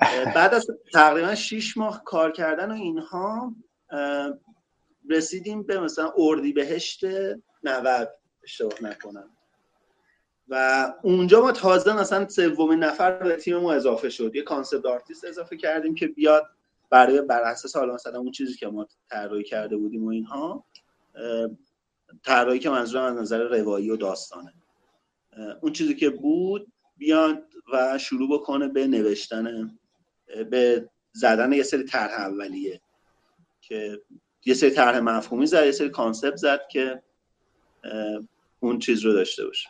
[0.36, 3.54] بعد از تقریبا 6 ماه کار کردن و اینها
[5.10, 7.04] رسیدیم به مثلا اردیبهشت
[7.62, 9.30] 90 اشتباه نکنم.
[10.48, 14.36] و اونجا ما تازه مثلا سومین نفر به تیم ما اضافه شد.
[14.36, 16.46] یه concept artist اضافه کردیم که بیاد
[16.96, 20.64] برای بر اساس حالا مثلا اون چیزی که ما طراحی کرده بودیم و اینها
[22.24, 24.52] طراحی که منظورم از نظر روایی و داستانه.
[25.62, 29.78] اون چیزی که بود بیاد و شروع بکنه به نوشتن
[30.50, 32.80] به زدن یه سری طرح اولیه
[33.60, 34.00] که
[34.44, 37.02] یه سری طرح مفهومی زد یه سری کانسپت زد که
[38.60, 39.68] اون چیز رو داشته باشه.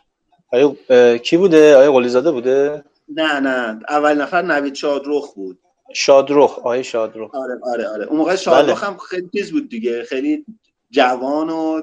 [0.53, 0.75] آیا
[1.17, 3.79] کی بوده؟ آیا قلی زاده بوده؟ نه نه.
[3.89, 5.59] اول نفر نوید شادروخ بود.
[5.93, 7.35] شادروخ آیا شادروخ.
[7.35, 8.05] آره آره آره.
[8.05, 8.89] اون موقع شادروخ بله.
[8.91, 10.03] هم خیلی چیز بود دیگه.
[10.03, 10.45] خیلی
[10.91, 11.81] جوان و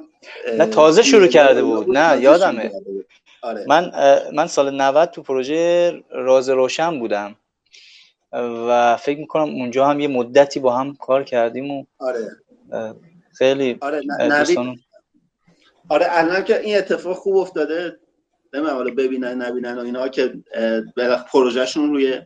[0.59, 1.99] نه تازه شروع کرده بود.
[1.99, 2.73] نه یادمه.
[3.43, 3.65] آره.
[3.69, 3.93] من
[4.33, 7.37] من سال 90 تو پروژه راز روشن بودم.
[8.69, 12.31] و فکر می‌کنم اونجا هم یه مدتی با هم کار کردیم و آره.
[13.39, 14.77] خیلی آره دوستان
[15.89, 17.99] آره الان که این اتفاق خوب افتاده
[18.55, 20.35] نمی‌دونم حالا ببینن نبینن و اینا که
[21.33, 22.23] پروژهشون روی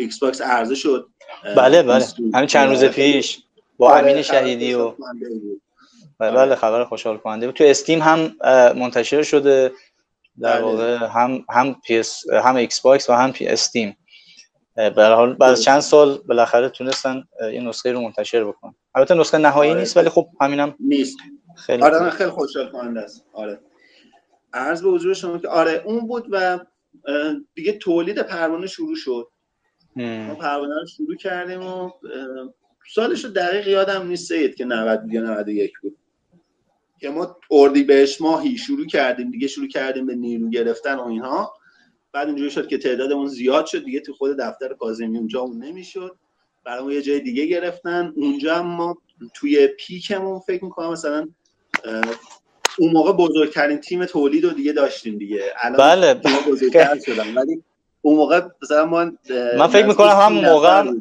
[0.00, 1.08] ایکس باکس عرضه شد.
[1.56, 2.04] بله بله.
[2.34, 3.38] همین چند روز پیش
[3.78, 4.92] با آره، امین شهیدی و
[6.18, 6.54] بله, بله.
[6.54, 7.56] خبر خوشحال کننده بود.
[7.56, 8.36] تو استیم هم
[8.76, 9.72] منتشر شده.
[10.40, 10.62] در بله.
[10.62, 13.96] واقع هم هم پی‌اس هم ایکس باکس و هم پی‌سی استیم
[14.74, 18.74] به حال بعد چند سال بالاخره تونستن این نسخه رو منتشر بکنن.
[18.94, 19.80] البته نسخه نهایی آره.
[19.80, 21.18] نیست ولی خب همینم نیست.
[21.56, 23.24] خیلی آره خیلی خوشحال کننده است.
[23.32, 23.60] آره.
[24.52, 26.58] عرض به حضور شما که آره اون بود و
[27.54, 29.28] دیگه تولید پروانه شروع شد.
[29.96, 31.90] ما پروانه رو شروع کردیم و
[32.94, 35.96] سالش رو دقیق یادم نیست سید که 90 یا 91 بود.
[37.00, 41.54] که ما اردی بهش ماهی شروع کردیم دیگه شروع کردیم به نیرو گرفتن و اینها.
[42.12, 46.16] بعد اینجوری شد که تعدادمون زیاد شد دیگه تو خود دفتر کاظمی اونجا اون نمی‌شد.
[46.64, 48.12] برای یه جای دیگه گرفتن.
[48.16, 48.98] اونجا هم ما
[49.34, 51.28] توی پیکمون فکر می‌کنم مثلا
[52.78, 55.44] اون موقع بزرگترین تیم تولید رو دیگه داشتیم دیگه.
[55.62, 56.14] الان بله.
[56.48, 57.34] بزرگتر شدن.
[57.34, 57.62] ولی
[58.02, 59.12] اون موقع مثلا ما
[59.58, 60.92] من فکر می‌کنم هم موقع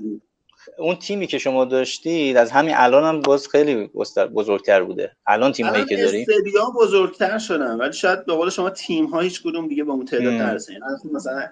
[0.77, 3.89] اون تیمی که شما داشتید از همین الان هم باز خیلی
[4.35, 5.11] بزرگتر بوده.
[5.25, 9.19] الان تیم هایی که داریم استدیا بزرگتر شدن ولی شاید به قول شما تیم ها
[9.19, 10.73] هیچ کدوم دیگه با اون تعداد نرسن
[11.13, 11.47] مثلا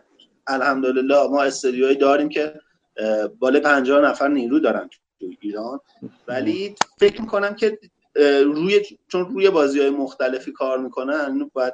[0.48, 2.54] الحمدلله ما استدیوهایی داریم که
[3.40, 5.80] بالا 50 نفر نیرو دارن تو ایران.
[6.28, 7.80] ولی فکر می‌کنم که
[8.46, 11.74] روی چون روی بازی های مختلفی کار می‌کنن باید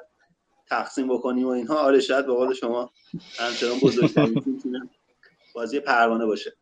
[0.74, 1.78] تقسیم بکنیم و اینها.
[1.80, 2.92] آره شاید به قول شما
[3.38, 4.44] همچنان بزرگترین
[5.56, 6.54] بازی پروانه باشه.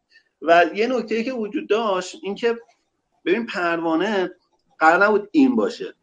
[0.42, 2.58] و یه نکته که وجود داشت اینکه
[3.26, 4.32] ببین پروانه
[4.80, 5.94] قرار نبود این باشه.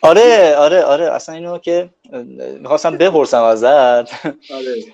[0.00, 1.12] آره آره آره.
[1.12, 1.90] اصلا اینو که
[2.60, 4.26] می‌خواستم بپرسم ازت.
[4.50, 4.84] آره.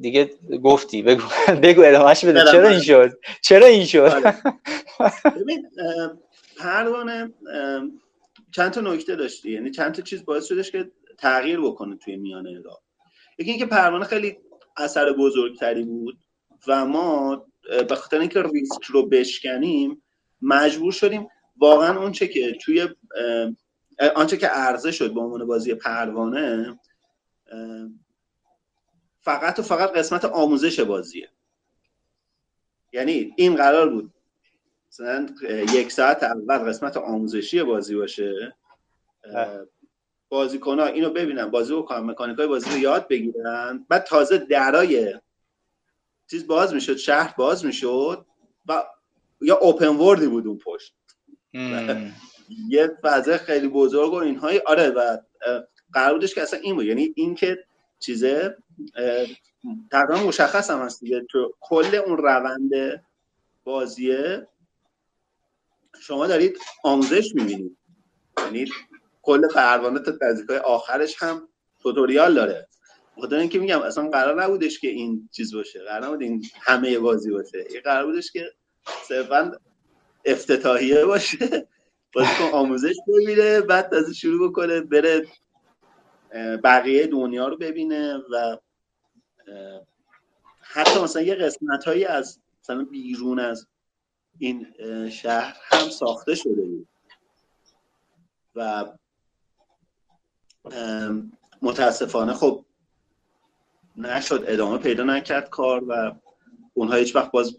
[0.00, 0.30] دیگه
[0.64, 1.22] گفتی بگو
[1.62, 2.44] بگو ادامهش بده.
[2.52, 4.34] چرا این شد؟ چرا این شد؟ آره.
[5.40, 5.70] ببین
[6.58, 7.32] پروانه
[8.52, 12.60] چند تا نکته داشتی؟ یعنی چند تا چیز باعث شدش که تغییر بکنه توی میانه
[12.60, 12.82] راه.
[13.38, 14.38] یکی اینکه پروانه خیلی
[14.76, 16.18] اثر بزرگتری بود
[16.66, 17.46] و ما
[17.88, 20.02] به خاطر اینکه ریسک رو بشکنیم
[20.42, 22.88] مجبور شدیم واقعا اون چه که توی
[24.16, 26.78] آنچه که عرضه شد به عنوان بازی پروانه
[29.20, 31.30] فقط و فقط قسمت آموزش بازیه.
[32.92, 34.14] یعنی این قرار بود
[34.90, 35.26] مثلا
[35.74, 38.56] یک ساعت اول قسمت آموزشی بازی باشه.
[40.28, 43.86] بازیکن ها اینو ببینن بازی بکنن مکانیک های بازی رو یاد بگیرن.
[43.88, 45.14] بعد تازه درای
[46.30, 48.26] چیز باز می‌شد شهر باز می‌شد
[48.66, 48.84] و
[49.40, 50.94] یا اوپن وردی بود اون پشت.
[52.68, 55.18] یه فضا خیلی بزرگ و اینهای آره و
[55.92, 56.84] قرار بودش که اصلا این بود.
[56.84, 57.64] یعنی این که
[57.98, 58.56] چیزه
[59.90, 61.26] تقریبا مشخص هم هست دیگه.
[61.30, 62.70] تو کل اون روند
[63.64, 64.46] بازیه
[66.00, 67.76] شما دارید آموزش می‌بینید.
[68.38, 68.66] یعنی
[69.22, 71.48] کل پروانه تا نزدیکای آخرش هم
[71.82, 72.68] توتوریال داره.
[73.20, 75.84] خاطر اینکه میگم اصلا قرار نبودش که این چیز باشه.
[75.84, 77.64] قرار نبود این همه بازی باشه.
[77.70, 78.52] این قرار بودش که
[79.08, 79.52] صرفا
[80.24, 81.68] افتتاحیه باشه.
[82.12, 85.26] بازیکن آموزش ببینه بعد از شروع بکنه بره
[86.64, 88.56] بقیه دنیا رو ببینه و
[90.60, 93.66] حتی مثلا یه قسمت هایی از مثلا بیرون از
[94.40, 94.66] این
[95.10, 96.88] شهر هم ساخته شده بود.
[98.54, 98.84] و
[101.62, 102.64] متاسفانه خب
[103.96, 106.12] نشد ادامه پیدا نکرد کار و
[106.74, 107.56] اونها هیچ وقت باز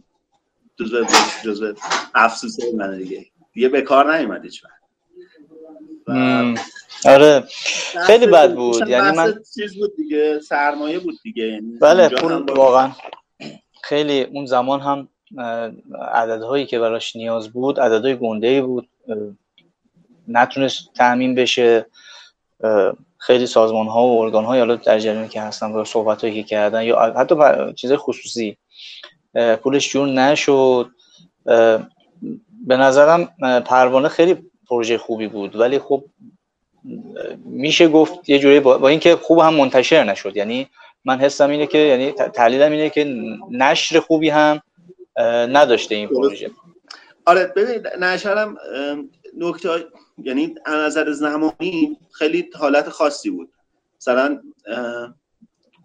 [0.80, 1.04] جزء
[1.46, 1.74] جزء
[2.15, 3.26] افسوسه من دیگه.
[3.54, 4.82] دیگه به کار نیومد هیچ وقت.
[7.06, 7.48] آره.
[8.06, 8.88] خیلی بد بود.
[8.88, 11.44] یعنی من چیز بود دیگه سرمایه بود دیگه.
[11.44, 12.91] یعنی بله پول واقعا
[13.84, 15.10] خیلی اون زمان هم
[16.13, 18.89] عددهایی که براش نیاز بود عددهای گنده ای بود.
[20.28, 21.86] نتونست تأمین بشه.
[23.17, 26.44] خیلی سازمان ها و ارگان های حالا در جریان که هستن با صحبت هایی که
[26.44, 27.36] کردن یا حتی
[27.76, 28.58] چیز خصوصی.
[29.63, 30.89] پولش جور نشد.
[32.67, 33.26] به نظرم
[33.65, 34.38] پروانه خیلی
[34.70, 35.56] پروژه خوبی بود.
[35.56, 36.04] ولی خب
[37.46, 40.38] میشه گفت یه جوری با, اینکه خوب هم منتشر نشد.
[40.38, 40.67] یعنی
[41.06, 43.04] من حسم اینه که یعنی تحلیلم اینه که
[43.52, 44.62] نشر خوبی هم
[45.19, 46.52] نداشته این پروژه.
[47.26, 48.58] آره ببینید نشرم
[49.38, 49.86] نکته
[50.17, 53.50] یعنی از نظر زمانی خیلی حالت خاصی بود.
[53.97, 54.41] مثلا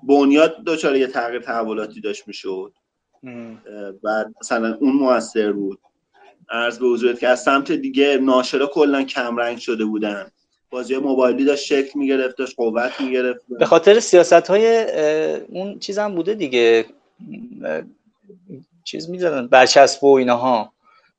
[0.02, 2.72] بنیاد دچار یه تغییر تحولاتی داشت می‌شد.
[4.02, 5.78] بعد مثلا اون موثر بود.
[6.50, 10.30] عرض به حضورت که از سمت دیگه ناشرا کلا کم رنگ شده بودن.
[10.70, 13.40] بازی موبایلی داشت شکل می‌گرفت داشت قوت می‌گرفت.
[13.48, 14.86] به خاطر سیاست های
[15.48, 16.86] اون چیز هم بوده دیگه.
[18.86, 20.72] چیز می‌زدن برچسب و اینها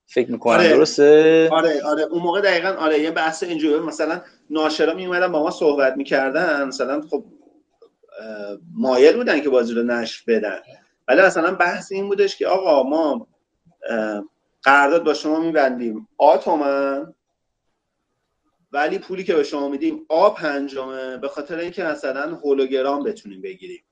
[0.06, 0.54] فکر می‌کنم.
[0.54, 0.70] آره.
[0.70, 2.04] درسته؟ آره آره.
[2.04, 6.64] اون موقع دقیقا آره یه بحث اینجوری مثلا ناشرا می اومدن با ما صحبت می‌کردن.
[6.64, 7.24] مثلا خب
[8.74, 10.60] مایل بودن که بازی رو نشر بدن.
[11.08, 13.28] ولی مثلا بحث این بودش که آقا ما
[14.64, 16.08] قرارداد با شما میبندیم.
[16.18, 17.14] آ تومن
[18.72, 21.18] ولی پولی که به شما میدیم آ پنجمه.
[21.18, 23.84] به خاطر اینکه مثلا هولوگرام بتونیم بگیریم.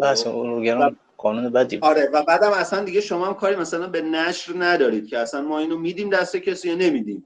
[0.00, 0.96] بس هولوگرام.
[1.24, 5.18] قانون بدی آره و بعدم اصلا دیگه شما هم کاری مثلا به نشر ندارید که
[5.18, 7.24] اصلا ما اینو میدیم دست کسی یا نمیدیم.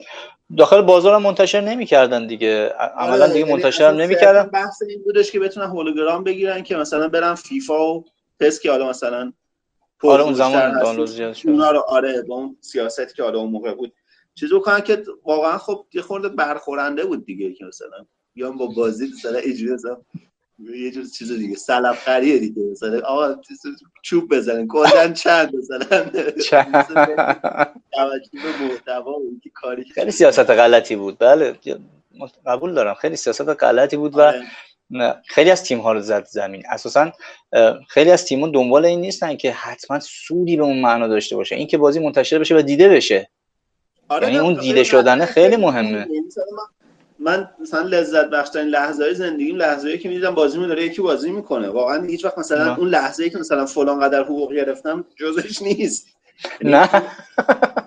[0.56, 2.68] داخل بازار هم منتشر نمی‌کردن دیگه.
[2.68, 4.46] عملا آره، دیگه یعنی منتشر نمی‌کردن.
[4.46, 8.04] بحث این بودش که بتونن هولوگرام بگیرن که مثلا برن فیفا و
[8.40, 9.32] پس که حالا مثلا
[10.02, 11.48] آره اون زمان دانلود زیاد شد.
[11.48, 13.92] اونا رو آره با اون سیاست که حالا اون موقع بود.
[14.34, 19.08] چیز بکنن که واقعا خب یه خورده برخورنده بود دیگه که مثلا یا با بازی
[19.18, 19.72] مثلا اجوری
[20.59, 22.63] یه جور چیز دیگه سلب خریه دیگه.
[22.63, 23.42] مثلا آقا
[24.02, 26.11] چوب بزنین کلا چند مثلا؟
[29.94, 31.19] خیلی سیاست غلطی بود.
[31.19, 31.56] بله
[32.46, 32.94] قبول دارم.
[32.94, 34.42] خیلی سیاست غلطی بود و آره.
[35.27, 36.63] خیلی از تیم ها رو زد زمین.
[36.69, 37.13] اساسا
[37.88, 41.56] خیلی از تیم ها دنبال این نیستن که حتما سودی به اون معنا داشته باشه.
[41.56, 43.31] این که بازی منتشر بشه و دیده بشه.
[44.09, 45.90] آره یعنی اون دیده شدنه خیلی مهمه.
[45.90, 46.25] یعنی
[47.19, 51.31] من مثلا لذت بخش ترین لحظه های زندگیم لحظه که می‌دیدم بازی داره یکی بازی
[51.31, 51.69] می‌کنه.
[51.69, 56.08] واقعا هیچ وقت مثلا اون لحظه ای که مثلا فلان قدر حقوق گرفتم جزش نیست.
[56.64, 56.88] نه.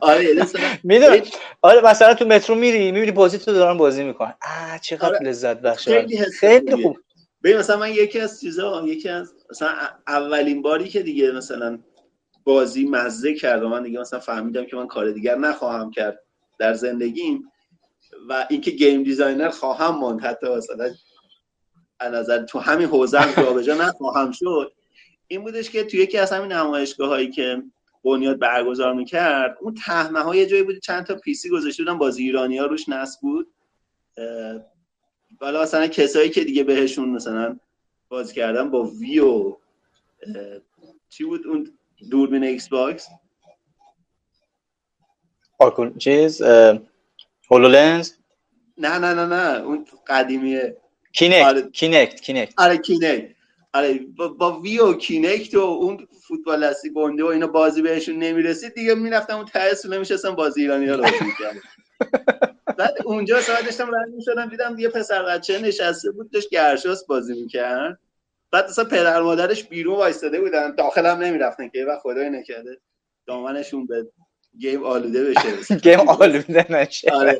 [0.02, 0.28] آره
[0.84, 1.22] می‌دونم.
[1.62, 4.34] آره مثلا تو مترو میری می‌بینی بازی تو دارن بازی می‌کنن.
[4.74, 5.20] آ چقدر آره.
[5.20, 6.08] لذت بخشه
[6.40, 6.98] خیلی خوب.
[7.44, 9.70] ببین مثلا من یکی از چیزا یکی از مثلا
[10.08, 11.80] اولین باری که دیگه مثلا
[12.44, 16.20] بازی مزه کرد و من دیگه مثلا فهمیدم که من کار دیگر نخواهم کرد
[16.60, 17.51] در زندگیم
[18.30, 20.22] و اینکه game designer خواهم ماند.
[20.22, 20.90] حتی مثلا
[22.02, 24.74] نظر تو همین حوزه هم جابجا نخواهم شد.
[25.28, 27.64] این بودش که تو یکی از همین نمایشگاه هایی که
[28.04, 32.24] بنیاد برگزار می‌کرد اون ته مه های جایی بود چند تا پی‌سی گذاشته بودن بازی
[32.24, 33.48] ایرانی ها روش نصب بود.
[35.40, 37.60] حالا مثلا کسایی که دیگه بهشون مثلا
[38.10, 39.58] بازی کردن با وی و
[41.10, 41.74] چی بود اون
[42.12, 43.08] دوربین ایکس باکس؟
[45.98, 46.42] چیز
[47.52, 48.12] هولولنز
[48.78, 50.78] نه نه نه نه اون قدیمیه.
[51.14, 51.62] Kinect آره.
[51.62, 53.28] Kinect Kinect آره Kinect
[53.74, 58.16] آره با, با وی و Kinect و اون فوتبال دستی گنده و اینا بازی بهشون
[58.16, 58.74] نمی‌رسید.
[58.74, 61.04] دیگه می‌رفتم اون ته میشستم بازی ایرانی ها رو
[62.78, 67.42] بعد اونجا ساعت داشتم رد می‌شدم دیدم یه پسر بچه نشسته بود داشت گرشاس بازی
[67.42, 68.00] می‌کرد.
[68.52, 70.76] بعد اصلا پدر مادرش بیرون وایستاده بودن.
[70.76, 72.78] داخلم نمی‌رفتن که و خدای نکرده.
[73.26, 74.08] دامنشون به
[74.60, 77.12] گیم آلوده بشه گیم آلوده نشه.
[77.12, 77.40] آره.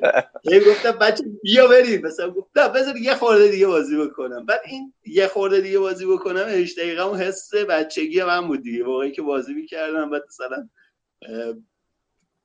[0.52, 2.02] هی گفتم بچه بیا بریم.
[2.06, 4.46] مثلا گفتم بذار یه خورده دیگه بازی بکنم.
[4.46, 8.84] بعد این یه خورده دیگه بازی بکنم 8 دقیقه اون حس بچگی من بود دیگه.
[8.84, 10.68] واقعی که بازی می‌کردم بعد مثلا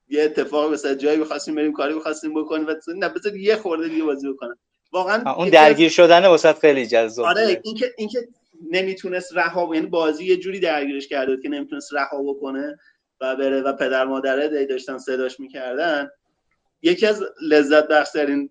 [0.09, 4.05] یه اتفاق مثلا جایی بخواستیم بریم کاری بخواستیم بکنیم بعد نه بذار یه خورده دیگه
[4.05, 4.59] بازی بکنم.
[4.93, 8.29] واقعا اون درگیر شدن واسط خیلی جذاب آره اینکه اینکه
[8.71, 12.79] نمی‌تونست رها یعنی بازی یه جوری درگیرش کرده که نمی‌تونست رها بکنه.
[13.21, 16.11] و بره و پدر مادره داشتن صداش می‌کردن
[16.83, 18.51] یکی از لذت بخشترین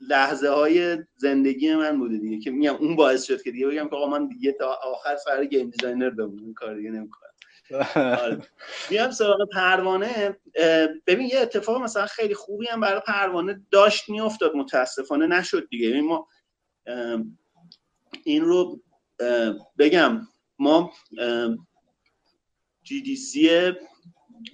[0.00, 3.96] لحظه های زندگی من بوده دیگه که میگم اون باعث شد که دیگه بگم که
[3.96, 7.30] آقا من دیگه تا آخر سر game designer بمونم کار دیگه نمی‌کنم
[7.94, 8.42] آره.
[8.90, 10.36] میام سراغ پروانه
[11.06, 16.28] ببین یه اتفاق مثلا خیلی خوبی هم برای پروانه داشت میافتاد متاسفانه نشد دیگه ما
[18.24, 18.80] این رو
[19.78, 20.20] بگم
[20.58, 20.92] ما
[22.90, 23.72] GDC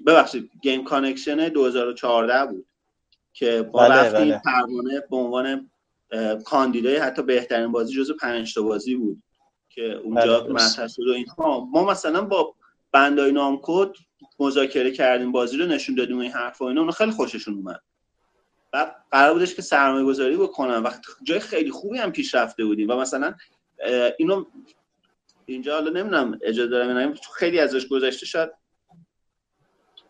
[0.07, 2.66] ببخشید Game Connection 2014 بود
[3.32, 4.43] که ما بله، رفتیم بله.
[4.45, 5.70] پروانه به عنوان
[6.45, 9.22] کاندیدای حتی بهترین بازی جزو پنج تا بازی بود
[9.68, 12.55] که اونجا بله، مطرح شد و اینها ما مثلا با
[12.92, 13.90] Bandai Namco
[14.39, 17.80] مذاکره کردیم بازی رو نشون دادیم این حرفا اینا اون خیلی خوششون اومد.
[18.72, 20.82] بعد قرار بودش که سرمایه گذاری بکنن.
[20.82, 23.34] وقت جای خیلی خوبی هم پیش رفته بودیم و مثلا
[24.18, 24.45] اینو
[25.47, 28.51] اینجا حالا نمی‌دونم اجازه دارم تو خیلی ازش گذشته شاید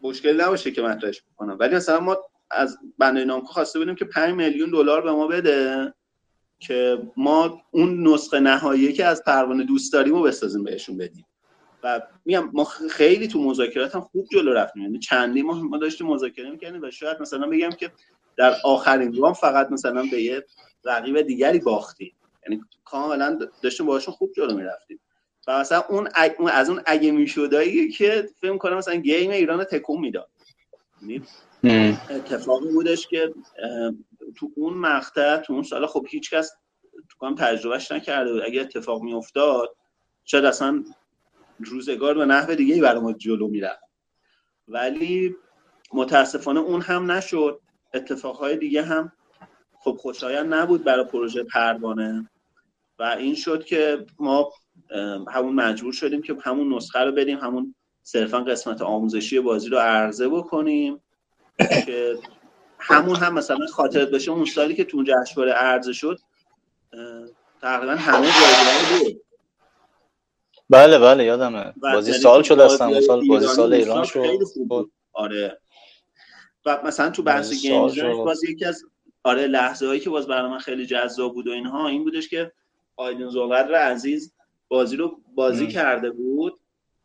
[0.03, 1.57] مشکل نباشه که مطرحش بکنم.
[1.61, 2.17] ولی مثلا ما
[2.51, 5.95] از بنده نامکو خواسته بودیم که 5 میلیون دلار به ما بده
[6.59, 11.27] که ما اون نسخه نهایی که از پروانه دوست داریم رو بسازیم بهشون بدیم.
[11.83, 14.83] و میگم ما خیلی تو مذاکرات هم خوب جلو رفتیم.
[14.83, 17.93] یعنی چندی ما ما داشتیم مذاکره می‌کردیم و شاید مثلا بگم که
[18.37, 20.47] در آخرین روم فقط مثلا به یه
[20.85, 22.17] رقیب دیگری باختیم.
[22.49, 25.01] یعنی کاملا داشتیم باشون خوب جلو می‌رفتیم.
[25.47, 26.09] و مثلا اون,
[26.49, 30.29] از اون اگه میشدایی که فکر کنم مثلا گیم ایران تکون می‌داد.
[31.03, 31.23] یعنی
[32.11, 33.35] اتفاقی بودش که
[34.37, 36.53] تو اون مقطع تو اون سال خب هیچ کس
[36.93, 38.43] تو کام تجربهش نکرده بود.
[38.43, 39.77] اگه اتفاق میافتاد
[40.25, 40.85] شاید اصلا
[41.59, 43.83] روزگار به نحو دیگه برای ما جلو می‌رفت.
[44.69, 45.37] ولی
[45.93, 47.61] متاسفانه اون هم نشد.
[47.95, 49.13] اتفاقهای دیگه هم
[49.81, 52.31] خب خوشایند نبود برای پروژه پروانه.
[52.99, 54.53] و این شد که ما
[55.29, 60.29] همون مجبور شدیم که همون نسخه رو بدیم همون صرفا قسمت آموزشی بازی رو عرضه
[60.29, 61.03] بکنیم
[61.87, 62.19] که
[62.79, 66.19] همون هم مثلا خاطرت باشه اون سالی که تو جشنواره عرضه شد
[67.61, 69.23] تقریبا همه جایگاه بود
[70.71, 71.75] بله بله یادمه.
[71.83, 74.39] بازی سال شد اصلا سال بازی سال ایران شد.
[75.13, 75.61] آره.
[76.67, 77.81] و مثلا تو بحث گیم
[78.25, 78.83] باز یکی از
[79.25, 82.53] آره لحظه هایی که باز برای من خیلی جذاب بود و اینها این بودش که
[82.97, 84.33] آیدین زوقدر عزیز
[84.69, 86.61] بازی رو بازی کرده بود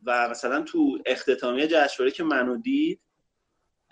[0.05, 2.99] و مثلا تو اختتامیه جشنواره که منو دید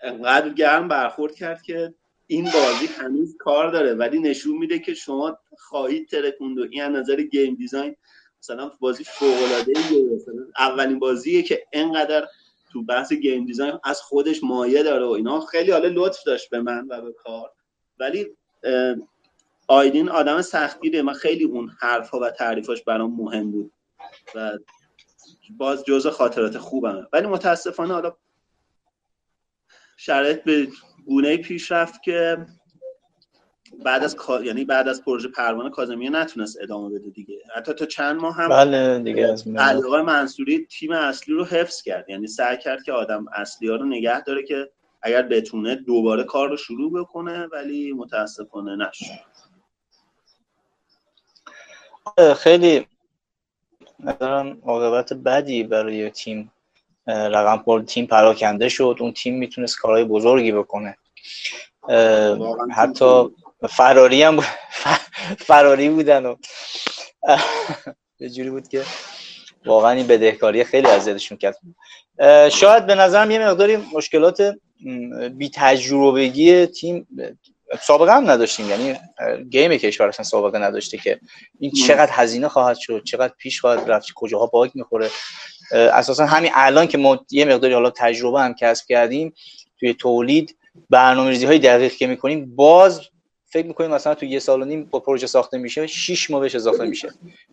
[0.03, 1.93] انقدر گرم برخورد کرد که
[2.27, 3.93] این بازی هنوز کار داره.
[3.93, 7.95] ولی نشون میده که شما خواهید ترکوند و این از نظر گیم دیزاین
[8.39, 9.73] مثلا بازی فوق العاده
[10.57, 12.27] اولین بازیه که انقدر
[12.71, 15.39] تو بحث گیم دیزاین از خودش مایه داره و اینا.
[15.39, 17.51] خیلی حالا لطف داشت به من و به کار.
[17.99, 18.27] ولی
[19.69, 21.01] آیدین آدم سختگیره.
[21.01, 23.71] من خیلی اون حرفها و تعریفاش برام مهم بود
[24.35, 24.57] و
[25.57, 28.17] باز جزء خاطرات خوبم ولی متاسفانه حالا
[29.97, 30.67] شرایط به
[31.05, 32.45] گونه پیش رفت که
[33.85, 37.39] بعد از یعنی بعد از پروژه پروانه کاظمی نتونست ادامه بده دیگه.
[37.55, 39.47] حتی تا چند ماه هم بله دیگه از
[40.05, 42.09] منصوری تیم اصلی رو حفظ کرد.
[42.09, 46.49] یعنی سعی کرد که آدم اصلی ها رو نگه داره که اگر بتونه دوباره کار
[46.49, 49.39] رو شروع بکنه ولی متاسفانه نشد.
[52.37, 52.87] خیلی
[53.99, 56.51] نظرم عاقبت بدی برای تیم
[57.07, 58.97] رقم پر تیم پراکنده شد.
[58.99, 60.97] اون تیم می‌تونست کارهای بزرگی بکنه.
[62.75, 63.29] حتی
[63.69, 64.39] فراری هم
[65.47, 66.35] فراری بودن و
[68.19, 68.83] یه جوری بود که
[69.65, 71.57] واقعا این بدهکاری خیلی اذیتشون کرد.
[72.51, 74.55] شاید به نظرم یه مقداری مشکلات
[75.37, 77.07] بی تجربگی تیم
[77.81, 78.69] سابقه هم نداشتیم.
[78.69, 78.95] یعنی
[79.49, 81.19] گیم کشور اصلا سابقه نداشته که
[81.59, 85.09] این چقدر هزینه خواهد شد چقدر پیش خواهد رفت کجاها باگ می‌خوره.
[85.71, 89.33] اساسا همین الان که ما یه مقداری حالا تجربه هم کسب کردیم
[89.79, 90.57] توی تولید
[90.89, 93.01] برنامه‌ریزی های دقیق که می‌کنیم باز
[93.51, 96.55] فکر می‌کنیم مثلا تو یه سال و نیم با پروژه ساخته میشه 6 ماه بهش
[96.55, 97.09] اضافه میشه.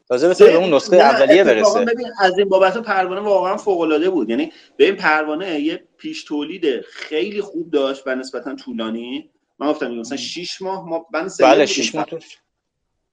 [0.08, 1.84] تازه بتونه به اون نسخه اولیه برسه.
[2.20, 4.30] از این بابت پروانه واقعا فوق العاده بود.
[4.30, 9.30] یعنی به این پروانه یه پیش تولید خیلی خوب داشت و نسبتا طولانی.
[9.58, 12.06] من گفتم مثلا 6 ماه ما من بله 6 ماه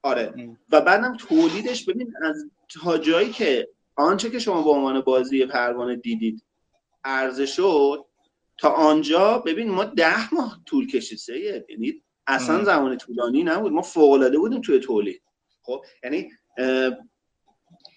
[0.01, 0.57] آره.
[0.71, 2.45] و بعدم تولیدش ببین از
[2.81, 6.43] تا جایی که آنچه که شما به عنوان بازی پروانه دیدید
[7.03, 8.05] ارزش شد
[8.57, 13.71] تا آنجا ببین ما ده ماه طول کشید سید یعنی اصلا زمان طولانی نبود.
[13.71, 15.21] ما فوق العاده بودیم توی تولید.
[15.61, 16.31] خب یعنی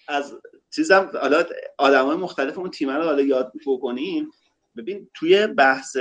[0.07, 0.35] از
[0.75, 1.45] چیزم حالا
[1.77, 4.31] آدمای مختلف اون تیم رو حالا یاد بکنیم.
[4.77, 5.97] ببین توی بحث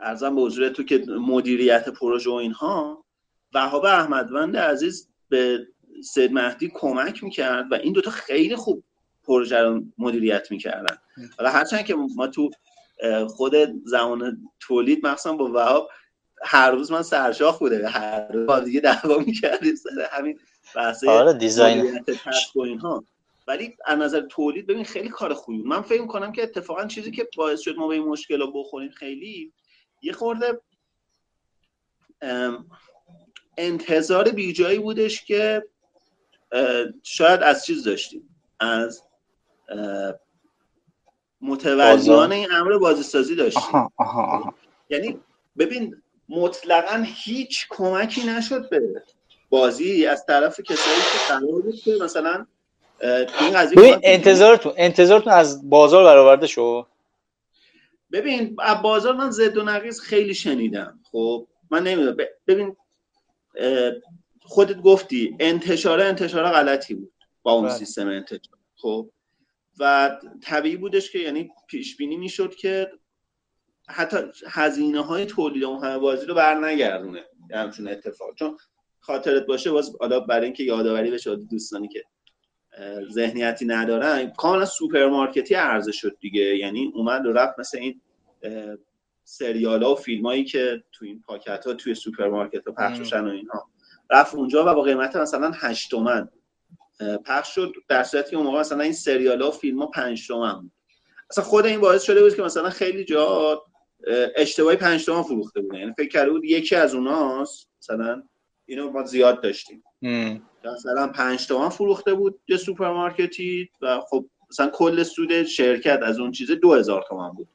[0.00, 3.04] ارزم به حضور تو که مدیریت پروژه و اینها
[3.54, 5.66] وهاب احمدوند عزیز به
[6.04, 8.84] سید مهدی کمک می‌کرد و این دوتا خیلی خوب
[9.24, 10.96] پروژه رو مدیریت می‌کردن.
[11.38, 12.50] حالا هرچند که ما تو
[13.28, 15.88] خود زمان تولید مخصوصا با وهاب
[16.42, 20.38] هر روز من سرشاخ بوده هر روز دیگه دعوا می‌کردیم سر همین
[20.74, 22.04] بحث آره دیزاین.
[22.54, 23.04] و اینها.
[23.48, 27.28] ولی از نظر تولید ببین خیلی کار خوبی من فکر کنم که اتفاقا چیزی که
[27.36, 29.52] باعث شد ما به این مشکل بخوریم خیلی
[30.02, 30.60] یه خورده
[33.58, 35.62] انتظار بیجایی بودش که
[37.02, 39.02] شاید از چیز داشتیم از
[41.40, 43.62] متولیان این امر بازیسازی داشتیم.
[43.62, 44.54] آها آها آها.
[44.90, 45.20] یعنی
[45.58, 49.02] ببین مطلقا هیچ کمکی نشد به
[49.50, 52.46] بازی از طرف کسایی که قرار بود که مثلا
[53.40, 56.86] این قضیه انتظارتون انتظارتون از بازار برآورده شد؟
[58.12, 61.00] ببین از بازار من زد و نقیز خیلی شنیدم.
[61.10, 62.16] خب من نمی‌دونم.
[62.46, 62.76] ببین
[64.42, 67.74] خودت گفتی انتشار انتشار غلطی بود با اون بله.
[67.74, 68.58] سیستم انتشار.
[68.76, 69.10] خب
[69.78, 70.10] و
[70.42, 72.92] طبیعی بودش که یعنی پیش بینی می‌شد که
[73.88, 74.16] حتی
[74.48, 78.34] هزینه های تولید اون همه بازی رو بر نگردونه همچون اتفاق.
[78.34, 78.56] چون
[79.00, 82.04] خاطرت باشه باز حالا برای اینکه یادآوری بشه دوستانی که
[83.10, 86.56] ذهنیتی ندارن کاملا سوپرمارکتی عرضه شد دیگه.
[86.56, 88.00] یعنی اومد و رفت مثل این
[89.24, 93.26] سریال ها و فیلم هایی که تو این پاکت ها توی سوپرمارکت ها پخش و
[93.26, 93.68] اینها
[94.10, 96.28] رفت اونجا و با قیمت مثلا 8 تومن
[97.24, 97.72] پخش شد.
[97.88, 100.72] در صورتی که اون موقع مثلا این سریال ها و فیلم ها 5 تومن بود.
[101.30, 103.62] اصلا خود این باعث شده بود که مثلا خیلی جا
[104.36, 107.68] اشتباهی 5 تومن فروخته بود یعنی فکر کرده بود یکی از اوناست.
[107.78, 108.22] مثلا
[108.66, 109.84] اینو ما زیاد داشتیم.
[110.64, 116.30] مثلا 5 تومن فروخته بود یه سوپرمارکتی و خب مثلا کل سود شرکت از اون
[116.30, 117.48] چیز 2000 تومن بود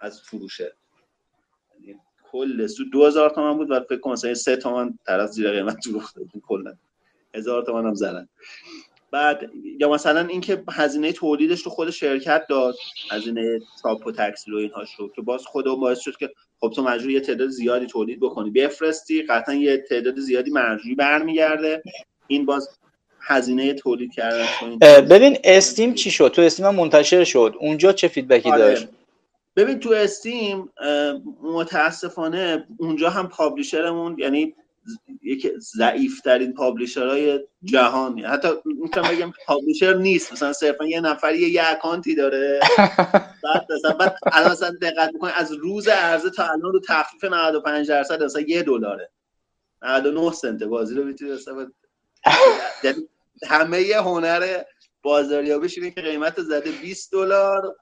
[0.00, 0.72] از فروشه.
[1.80, 2.00] یعنی
[2.32, 6.20] کل سود 2000 تومن بود و فکر کنم مثلا 3 تومن طرف زیر قیمت فروخته
[6.20, 6.42] بود.
[6.46, 6.74] کلا
[7.34, 8.28] هزار تومن هم زدن.
[9.10, 12.74] بعد یا مثلا اینکه هزینه تولیدش رو خود شرکت داد
[13.10, 16.30] هزینه چاپ و تکسیل و اینها شد که باز خود باعث شد که
[16.60, 18.50] خب تو مجبور یه تعداد زیادی تولید بکنی.
[18.50, 21.82] بفرستی قطعا یه تعداد زیادی مرجوعی برمیگرده.
[22.28, 22.68] این باز
[23.20, 24.46] هزینه تولید کردن
[25.10, 27.54] ببین Steam چی شد؟ تو Steam هم منتشر شد.
[27.60, 28.58] اونجا چه feedback ی آره.
[28.58, 28.88] داشت؟
[29.56, 30.68] ببین تو Steam
[31.42, 34.54] متاسفانه اونجا هم publisher مون یعنی
[35.22, 38.18] یکی ضعیف ترین publisher های جهان.
[38.18, 40.32] حتی می‌تونم بگم publisher نیست.
[40.32, 42.60] مثلا صرفا یه نفر یه, account ی داره.
[43.44, 47.88] بعد مثلا بعد الان مثلا دقت می‌کنی از روز عرضه تا الان رو تخفیف 95
[47.88, 49.10] درصد مثلا یه دلاره.
[49.82, 51.70] 99 سنت بازی رو می‌تونی مثلا
[53.50, 54.62] همه یه هنر
[55.02, 57.76] بازاریابیش اینه که قیمت زده 20 دلار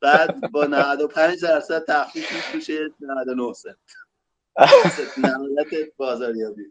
[0.00, 3.76] بعد با 95 درصد تخفیف میشه 99 سنت.
[5.16, 6.62] نهایت بازاریابی.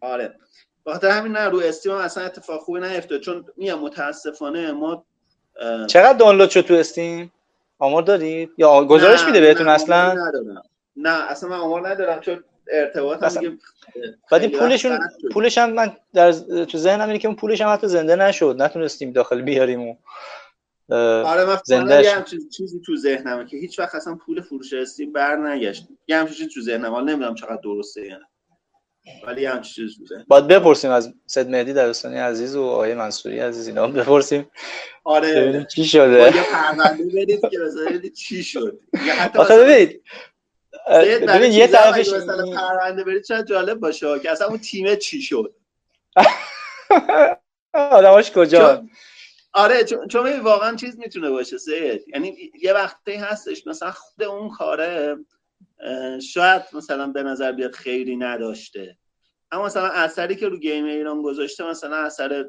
[0.00, 0.38] آره.
[0.86, 3.20] بخاطر همین نه رو استیم هم اصلا اتفاق خوبی نیفتاد.
[3.20, 5.04] چون میام متاسفانه ما
[5.86, 7.32] چقدر دانلود شد تو استیم؟
[7.78, 10.16] آمار دارید؟ یا گزارش میده بهتون اصلا؟
[10.96, 13.58] نه اصلا من آمار ندارم چون ارتباط هم دیگه
[14.30, 14.98] بعد پولشون
[15.32, 16.32] پولش هم من در
[16.64, 18.56] تو ذهنم اینه که اون پولش هم حتی زنده نشد.
[18.58, 19.98] نتونستیم داخل بیاریم
[20.88, 25.12] آره من زنده یه همچین چیزی تو ذهنمه که هیچ وقت اصلا پول فروش استیم
[25.12, 28.26] بر نگشت یه همچین چیزی تو ذهنم حالا نمی‌دونم چقدر درسته یا نه.
[29.26, 33.38] ولی یه همچین چیزی بوده باید بپرسیم از سید مهدی دبستانی عزیز و آقای منصوری
[33.38, 34.50] عزیز اینا بپرسیم.
[35.04, 35.66] آره.
[35.74, 36.36] چی شده.
[36.36, 38.80] یه پرونده بدید که بذارید چی شد.
[39.34, 40.02] آخه ببینید
[40.86, 45.54] ببین یه طرفش مثلا پرونده برید شاید جالب باشه؟ که اصلا اون تیم چی شد؟
[47.72, 48.84] آدماش کجا؟
[49.52, 54.50] آره چون چون واقعا چیز می‌تونه باشه سید یعنی یه وقتی هستش مثلا خود اون
[54.50, 55.16] کاره
[56.32, 58.96] شاید مثلا به نظر بیاد خیلی نداشته.
[59.52, 62.44] اما مثلا اثری که رو گیم ایران گذاشته مثلا اثر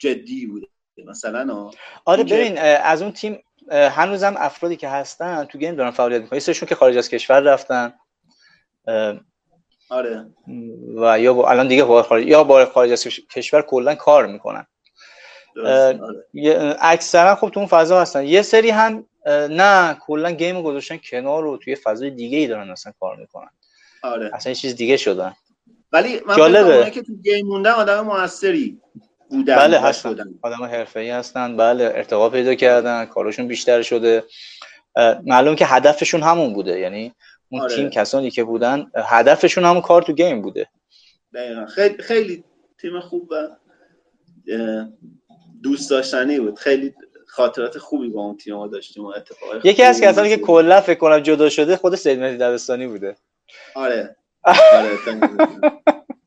[0.00, 0.66] جدی بوده
[1.06, 1.70] مثلا
[2.04, 6.40] آره ببین از اون تیم هنوزم افرادی که هستن تو گیم دارن فعالیت می‌کنن.
[6.48, 7.94] یه که خارج از کشور رفتن.
[9.90, 10.26] آره.
[10.96, 14.66] و یا با الان دیگه با خارج یا با خارج از کشور کلا کار می‌کنن.
[15.64, 16.00] آره.
[16.80, 18.24] اکثرا خب تو اون فضا هستن.
[18.24, 19.06] یه سری هم
[19.50, 23.50] نه کلا گیم گذاشتن کنار رو توی فضای دیگه ای دارن اصلا کار می‌کنن.
[24.02, 24.30] آره.
[24.34, 25.34] اصلا یه چیز دیگه شدن.
[25.92, 26.90] ولی من جالبه.
[26.90, 28.80] که تو گیم موندن آدم موثری.
[29.30, 30.34] بودن بله هستن.
[30.42, 31.56] آدم حرفه‌ای هستن.
[31.56, 34.24] بله ارتقا پیدا کردن کارشون بیشتر شده.
[35.24, 36.78] معلوم که هدفشون همون بوده.
[36.78, 37.12] یعنی
[37.48, 37.76] اون آره.
[37.76, 40.68] تیم کسانی که بودن هدفشون همون کار تو گیم بوده.
[41.34, 41.66] دقیقا.
[41.66, 42.44] خیلی خیلی
[42.80, 43.48] تیم خوب و
[45.62, 46.58] دوست داشتنی بود.
[46.58, 46.94] خیلی
[47.26, 49.12] خاطرات خوبی با اون تیم ها داشتیم و
[49.64, 53.16] یکی از کسانی که کلا فکر کنم جدا شده خود سید مهدی دبستانی بوده.
[53.74, 54.16] آره.
[54.74, 54.98] آره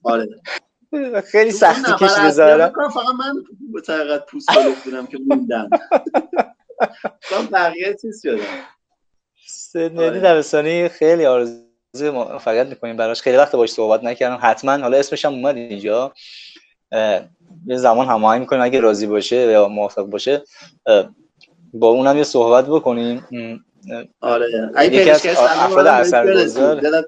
[0.03, 0.27] آره.
[1.25, 3.43] خیلی سختی کشیده زاره فقط من
[4.07, 4.49] به پوست
[4.85, 5.69] بودم که موندم.
[7.31, 8.39] من بقیه چیز شدم
[9.75, 10.19] مهدی آره.
[10.19, 13.21] دبستانی خیلی آرزو فقط می‌کنیم براش.
[13.21, 14.39] خیلی وقت باش صحبت نکردم.
[14.41, 14.77] حتما.
[14.77, 16.13] حالا اسمش هم اومد اینجا.
[17.65, 18.61] یه زمان هماهنگ می‌کنیم.
[18.61, 20.43] اگه راضی باشه یا موافق باشه
[21.73, 23.25] با اونم یه صحبت بکنیم.
[24.21, 24.71] آره.
[24.75, 26.81] از افراد اثرگذار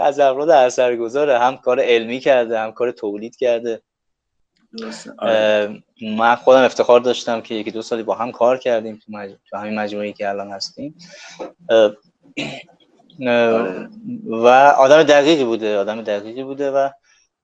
[0.00, 1.38] از افراد اثرگذاره.
[1.38, 3.82] هم کار علمی کرده هم کار تولید کرده.
[5.18, 5.82] آره.
[6.16, 9.30] من خودم افتخار داشتم که یکی دو سالی با هم کار کردیم تو, مج...
[9.50, 10.94] تو همین مجموعی که الان هستیم.
[11.68, 11.96] آره.
[14.26, 14.46] و
[14.78, 16.88] آدم دقیقی بوده آدم دقیقی بوده و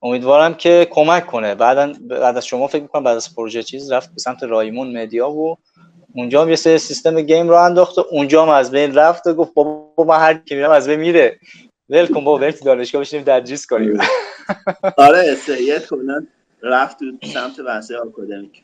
[0.03, 1.55] امیدوارم که کمک کنه.
[1.55, 5.31] بعدا بعد از شما فکر می‌کنم بعد از پروژه چیز رفت به سمت رایمون مدیا
[5.31, 5.57] و
[6.15, 9.55] اونجا هم یه سیستم گیم رو انداخت و اونجا هم از بین رفت و گفت
[9.55, 11.39] بابا من هر کی میرم از بین میره.
[11.89, 13.99] ول کن بابا بریم دانشگاه بشینیم درجیس کنیم.
[14.97, 16.27] آره سید کلا
[16.63, 18.63] رفت تو سمت بحث آکادمیک.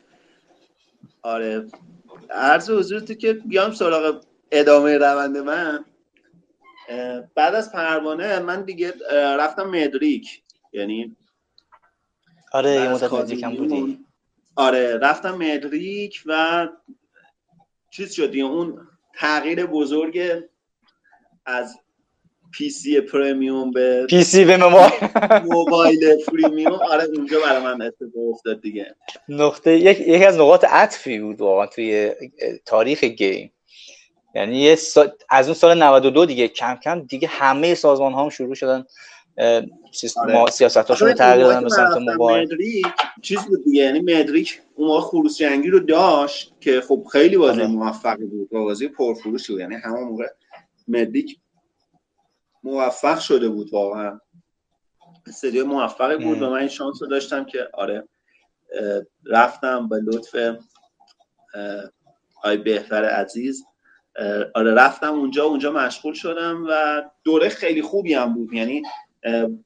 [1.21, 1.67] آره.
[2.29, 5.85] عرض حضور تو که بیام سراغ ادامه روند من.
[7.35, 10.41] بعد از پروانه من دیگه رفتم مدریک.
[10.73, 11.15] یعنی
[12.53, 14.05] آره یه مدت مدریک هم بودی.
[14.55, 16.67] آره رفتم مدریک و
[17.91, 20.43] چیز شد اون تغییر بزرگ
[21.45, 21.79] از
[22.51, 24.57] PC premium به PC به
[25.45, 28.95] موبایل freemium آره اونجا برای من اتفاق افتاد دیگه.
[29.29, 32.11] نقطه یک یکی از نقاط عطفی بود واقعا توی
[32.65, 33.51] تاریخ game.
[34.35, 34.77] یعنی یه
[35.29, 38.85] از اون سال 92 دیگه کم کم دیگه همه سازمان ها هم شروع شدن
[39.37, 40.45] آره.
[40.51, 42.47] سیاست هاشون تغییر دادن به سمت موبایل.
[43.21, 47.61] چیز بود دیگه یعنی مدریک اون موقع خروس جنگی رو داشت که خب خیلی بازی
[47.61, 47.71] آره.
[47.71, 49.61] موفقی بود بازی پرفروشی بود.
[49.61, 50.27] یعنی همون موقع
[50.87, 51.37] مدریک
[52.63, 54.19] موفق شده بود واقعا.
[55.27, 58.07] استدیو موفقی بود و من این شانس رو داشتم که آره
[59.25, 60.35] رفتم به لطف
[62.43, 63.65] آی بهتر عزیز.
[64.55, 68.53] آره رفتم اونجا اونجا مشغول شدم و دوره خیلی خوبی هم بود.
[68.53, 68.81] یعنی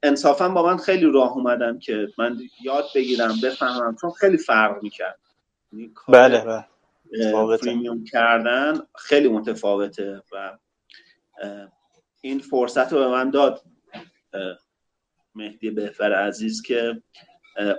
[0.04, 5.20] انصافا با من خیلی راه اومدن که من یاد بگیرم بفهمم چون خیلی فرق می‌کرد.
[5.74, 6.66] یعنی بله بله.
[7.58, 10.58] پریمیوم کردن خیلی متفاوته و
[12.26, 13.62] این فرصت رو به من داد
[15.36, 17.02] مهدی بهفر عزیز که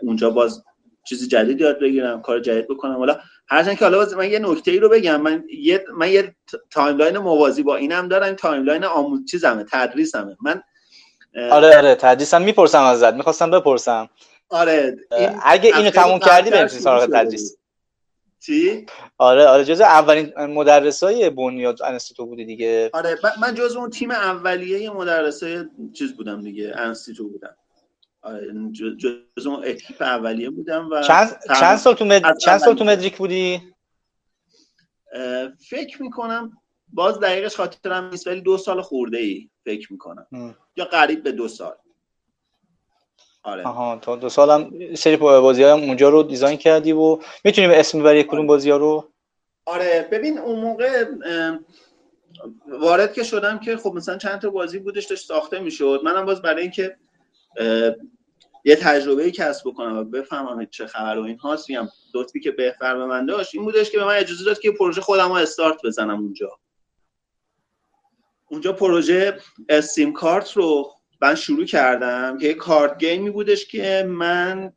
[0.03, 0.65] اونجا باز
[1.09, 2.97] چیزی جدید یاد بگیرم کار جدید بکنم.
[2.97, 6.37] حالا هرچند که حالا من یه نکته ای رو بگم من یه من یه
[6.71, 10.37] timeline موازی با اینم دارم timeline آموز چیزمه تدریسمه.
[10.41, 10.63] من
[11.51, 14.11] آره آره تدریسم می‌پرسم ازت می‌خواستم بپرسم.
[14.49, 14.97] آره
[15.43, 17.57] اگه اینو تموم کردی بریم سراغ تدریس.
[18.47, 18.87] چی؟
[19.19, 22.91] آره آره جز اولین مدرسای بنیاد انستیتو بودی دیگه.
[22.93, 27.57] آره من جز اون تیم اولیه مدرسای چیز بودم دیگه انستیتو بودم.
[28.23, 28.53] آره
[29.37, 32.39] جز اون اکیپ اولیه بودم و چند, چند سال تو مد...
[32.39, 33.63] چند سال تو مدریک بودی؟
[35.69, 36.59] فکر می‌کنم
[36.93, 40.27] باز دقیقش خاطرم نیست ولی دو سال خورده ای فکر می‌کنم.
[40.77, 41.77] یا قریب به دو سال.
[43.47, 43.67] آره.
[43.67, 48.23] آها تا دو سالم سری بازی های اونجا رو دیزاین کردی و می‌تونیم اسم ببری
[48.23, 48.49] کدوم آره.
[48.49, 49.09] بازی ها رو؟
[49.67, 51.05] آره ببین اون موقع
[52.69, 56.01] وارد که شدم که خب مثلا چند تا بازی بودش داشت ساخته می‌شد.
[56.05, 56.97] منم باز برای اینکه
[58.65, 62.97] یه تجربه کسب بکنم و بفهمم چه خبر و این هاست میگم لطفی که بهتر
[62.97, 65.83] به من داشت این بودش که به من اجازه داد که پروژه خودم رو استارت
[65.85, 66.59] بزنم اونجا.
[68.51, 69.39] اونجا پروژه
[69.69, 74.73] استیم کارت رو من شروع کردم که یه کارت گیمی بودش که من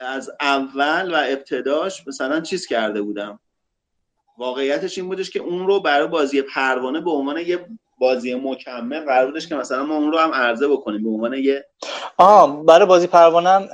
[0.00, 3.40] از اول و ابتداش مثلا چیز کرده بودم.
[4.38, 7.66] واقعیتش این بودش که اون رو برای بازی پروانه به عنوان یه
[7.98, 11.64] بازی مکمل قرار بودش که مثلا ما اون رو هم عرضه بکنیم به عنوان یه
[12.16, 13.68] آه برای بازی پروانه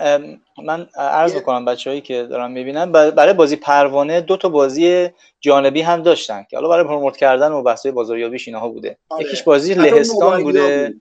[0.65, 5.09] من عرض بکنم بچههایی که دارم می‌بینن برای بازی پروانه دو تا بازی
[5.41, 8.99] جانبی هم داشتن که حالا برای پروموت کردن و بحث بازاریابیش اینها بوده.
[9.09, 9.25] آره.
[9.25, 10.95] یکیش بازی لهستان بوده.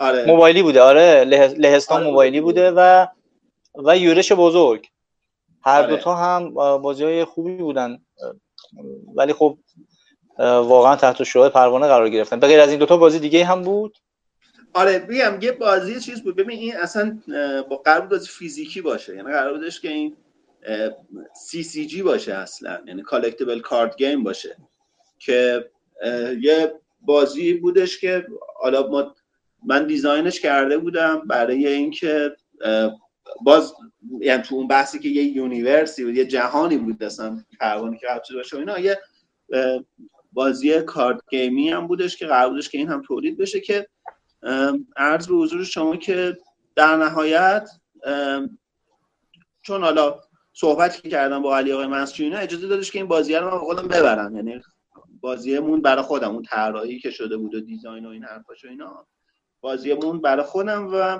[0.00, 0.24] آره.
[0.26, 1.24] موبایلی بوده آره.
[1.58, 2.06] لهستان آره.
[2.06, 2.70] موبایلی بوده.
[2.70, 3.06] و
[3.74, 4.86] و یورش بزرگ.
[5.62, 5.90] هر آره.
[5.90, 7.98] دوتا هم بازی های خوبی بودن.
[9.14, 9.58] ولی خب
[10.38, 12.40] واقعا تحت شعاع پروانه قرار گرفتن.
[12.40, 13.98] به غیر از این دوتا بازی دیگه هم بود؟
[14.74, 16.36] آره بگم یه بازی چیز بود.
[16.36, 17.18] ببین این اصلا
[17.70, 19.16] با قرار بود فیزیکی باشه.
[19.16, 20.16] یعنی قرار بودش که این
[21.34, 22.80] CCG باشه اصلا.
[22.86, 24.56] یعنی collectible card game باشه.
[25.18, 25.70] که
[26.40, 28.26] یه بازی بودش که
[28.60, 29.14] حالا ما
[29.66, 32.36] من design ش کرده بودم برای اینکه
[33.44, 33.74] باز
[34.20, 38.34] یعنی تو اون بحثی که یه یونیورسی و یه جهانی بود اصلا پروانه که قبل
[38.34, 38.98] باشه اینا یه
[40.32, 43.86] بازی کارت گیمی هم بودش که قرار بودش که این هم تولید بشه که
[44.96, 46.36] عرض به حضور شما که
[46.74, 47.70] در نهایت
[49.62, 50.20] چون حالا
[50.52, 53.88] صحبتی که کردم با علی آقای مسجونی اجازه دادش که این بازی رو من خودم
[53.88, 54.36] ببرم.
[54.36, 54.60] یعنی
[55.20, 59.06] بازیمون برای خودم اون طراحی که شده بود و دیزاین و این حرفاش و اینا.
[59.60, 61.18] بازیمون برای خودم و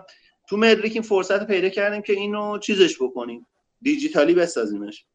[0.48, 3.46] تو مدریک این فرصت پیدا کردیم که اینو چیزش بکنیم.
[3.82, 5.06] دیجیتالی بسازیمش.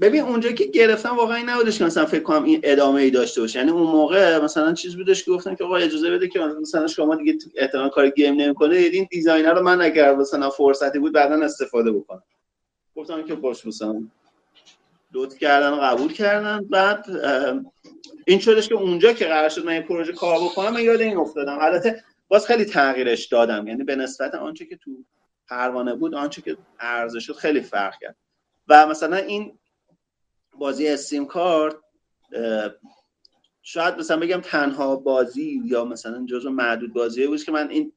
[0.00, 3.40] ببین اونجا که گرفتم واقعا این نبودش که مثلا فکر کنم این ادامه ای داشته
[3.40, 3.58] باشه.
[3.58, 7.16] یعنی اون موقع مثلا چیز بودش که گفتن که آقا اجازه بده که مثلا شما
[7.16, 8.76] دیگه احتمال کار game نمی‌کنه.
[8.76, 12.22] این design رو من اگر مثلا فرصتی بود بعدا استفاده بکنم.
[12.96, 14.02] گفتم که باش مثلا
[15.12, 16.64] لطف کردن و قبول کردن.
[16.70, 17.06] بعد
[18.24, 21.16] این شدش که اونجا که قرار شد من این پروژه کار بکنم من یاد این
[21.16, 21.58] افتادم.
[21.60, 23.68] البته باز خیلی تغییرش دادم.
[23.68, 24.90] یعنی به نسبت آنچه که تو
[25.48, 28.16] پروانه بود آنچه که ارزش شد خیلی فرق کرد.
[28.68, 29.58] و مثلا این
[30.58, 31.76] بازی استیم کارت
[33.62, 37.92] شاید مثلا بگم تنها بازی یا مثلا جزو معدود بازی بود که من این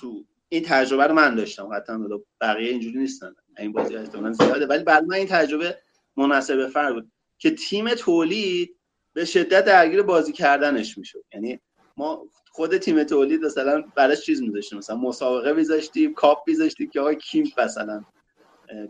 [0.00, 1.68] تو این تجربه رو من داشتم.
[1.68, 2.08] قطعا
[2.40, 3.34] بقیه اینجوری نیستن.
[3.58, 4.66] این بازی احتمالاً زیاده.
[4.66, 5.78] ولی بعد من این تجربه
[6.16, 8.76] مناسب فرق بود که تیم تولید
[9.12, 11.24] به شدت درگیر بازی کردنش می‌شد.
[11.34, 11.60] یعنی
[11.96, 14.78] ما خود تیم تولید مثلا براش چیز میذاشتیم.
[14.78, 18.04] مثلا مسابقه میذاشتیم کاپ میذاشتیم که آقا کیم مثلا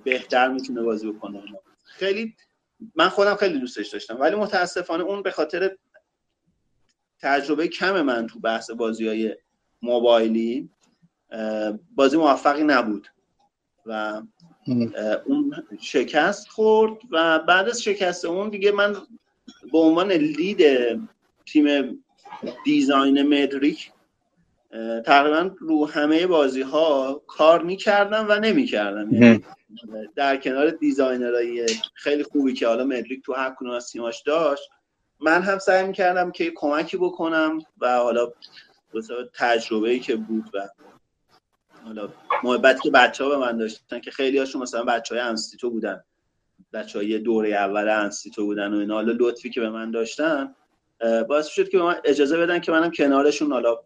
[0.05, 1.42] بهتر می‌تونه بازی بکنه.
[1.84, 2.34] خیلی
[2.95, 4.20] من خودم خیلی دوستش داشتم.
[4.20, 5.76] ولی متاسفانه اون به خاطر
[7.20, 9.37] تجربه کم من تو بحث بازی های
[9.83, 10.70] موبایلی
[11.95, 13.09] بازی موفقی نبود
[13.87, 14.22] و
[15.26, 18.97] اون شکست خورد و بعد از شکست اون دیگه من
[19.72, 20.62] به عنوان lead
[21.47, 21.99] تیم
[22.64, 23.93] design مدریک
[25.07, 29.14] تقریبا رو همه بازی ها کار می‌کردم و نمی‌کردم.
[29.14, 29.45] یعنی
[30.16, 34.71] در کنار designer های خیلی خوبی که حالا مدریک تو هر کدوم از تیماش داشت
[35.21, 38.33] من هم سعی می‌کردم که کمکی بکنم و حالا
[39.35, 40.68] تجربه ای که بود و
[41.85, 42.09] حالا
[42.43, 46.05] محبت که بچه ها به من داشتن که خیلی هاشون مثلا بچه های انستیتو بودن
[46.73, 50.55] بچه های دوره اول انستیتو بودن و اینا حالا لطفی که به من داشتن
[51.29, 53.77] باعث شد که من اجازه بدن که منم کنارشون حالا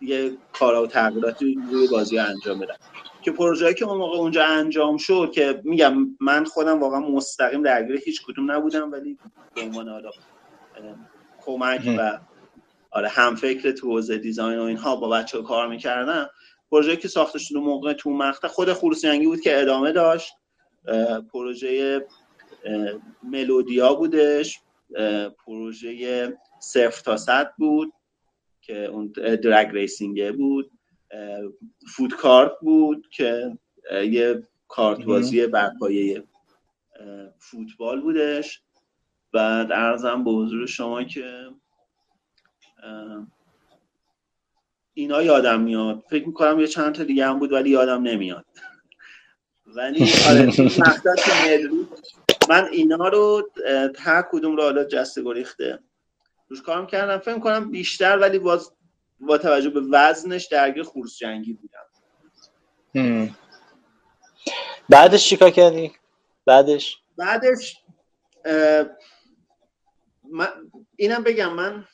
[0.00, 2.76] یه کارا و تغییراتی روی بازی انجام بدم
[3.22, 8.00] که پروژه‌ای که اون موقع اونجا انجام شد که میگم من خودم واقعا مستقیم درگیر
[8.04, 9.18] هیچ کدوم نبودم ولی
[9.54, 10.10] به عنوان حالا
[11.44, 12.18] کمک و
[12.90, 16.30] آره هم فکر تو حوزه دیزاین و اینها با بچه کار می‌کردم.
[16.70, 20.32] پروژه که ساخته شده موقع تو مقطع خود خروسینگی بود که ادامه داشت.
[21.32, 22.06] پروژه
[23.22, 24.60] ملودیا بودش.
[25.46, 27.92] پروژه صفر تا صد بود.
[28.68, 29.12] که اون
[29.42, 30.70] درگ ریسینگه بود
[31.96, 33.58] فود کارت بود که
[33.90, 36.24] یه کارت بازی بر پایه
[37.38, 38.62] فوتبال بودش.
[39.32, 41.50] بعد ارزم به حضور شما که
[44.94, 46.04] اینا یادم میاد.
[46.10, 48.44] فکر می‌کنم یه چند تا دیگه هم بود ولی یادم نمیاد.
[49.66, 50.52] ولی آره
[52.50, 53.50] من اینا رو
[53.98, 55.78] هر کدوم رو حالا جسته گریخته.
[56.48, 57.18] روش کارم کردم.
[57.18, 58.72] فکر کنم بیشتر ولی باز
[59.20, 63.34] با توجه به وزنش درگیر خورس جنگی بودم.
[64.88, 65.92] بعدش چیکار کردی؟
[66.46, 67.82] بعدش؟ بعدش
[70.30, 70.48] من
[70.96, 71.84] اینم بگم من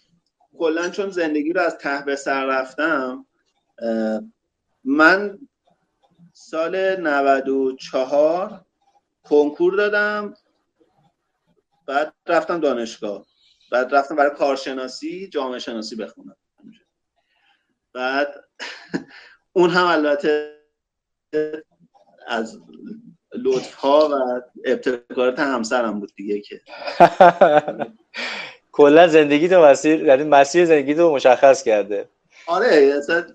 [0.58, 3.26] کلا چون زندگی رو از ته به سر رفتم
[4.84, 5.38] من
[6.32, 8.64] سال 94
[9.24, 10.34] کنکور دادم
[11.86, 13.26] بعد رفتم دانشگاه.
[13.70, 16.36] بعد رفتم برای کارشناسی جامعه شناسی بخونم.
[17.92, 18.44] بعد
[19.52, 20.60] اون هم البته
[22.26, 22.58] از
[23.34, 26.60] لطف ها و ابتکارات همسرم بود دیگه که.
[28.72, 32.08] کلا زندگی تو مسیر یعنی مسیر زندگی تو مشخص کرده.
[32.46, 33.26] آره اصلا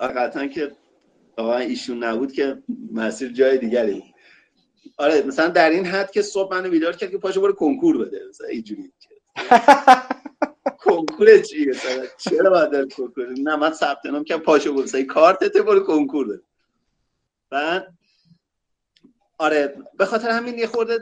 [0.00, 0.72] قطعا که
[1.38, 4.02] واقعا ایشون نبود که مسیر جای دیگری
[4.96, 8.20] آره مثلا در این حد که صبح منو بیدار کرد که پاشو برو کنکور بده
[8.28, 8.92] مثلا اینجوری
[10.78, 15.80] کنکور چی مثلا؟ چرا باید کنکور؟ نه من ثبت نام کردم پاشو مثلا کارتت برو
[15.80, 16.42] کنکور بده.
[17.50, 17.94] بعد
[19.38, 20.98] آره به خاطر همین یه خورده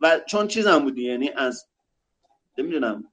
[0.00, 1.66] و چون چیزم بودی یعنی از
[2.58, 3.04] نمی‌دونم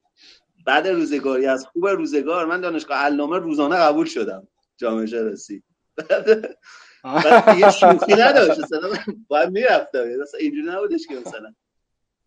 [0.65, 4.47] بعد روزگاری از خوب روزگار من دانشگاه علامه روزانه قبول شدم
[4.77, 5.63] جامعه شناسی.
[5.95, 8.89] بعد یه شوخی نداشت مثلا
[9.27, 11.53] باید می‌رفتم مثلا اینجوری نبودش که مثلا.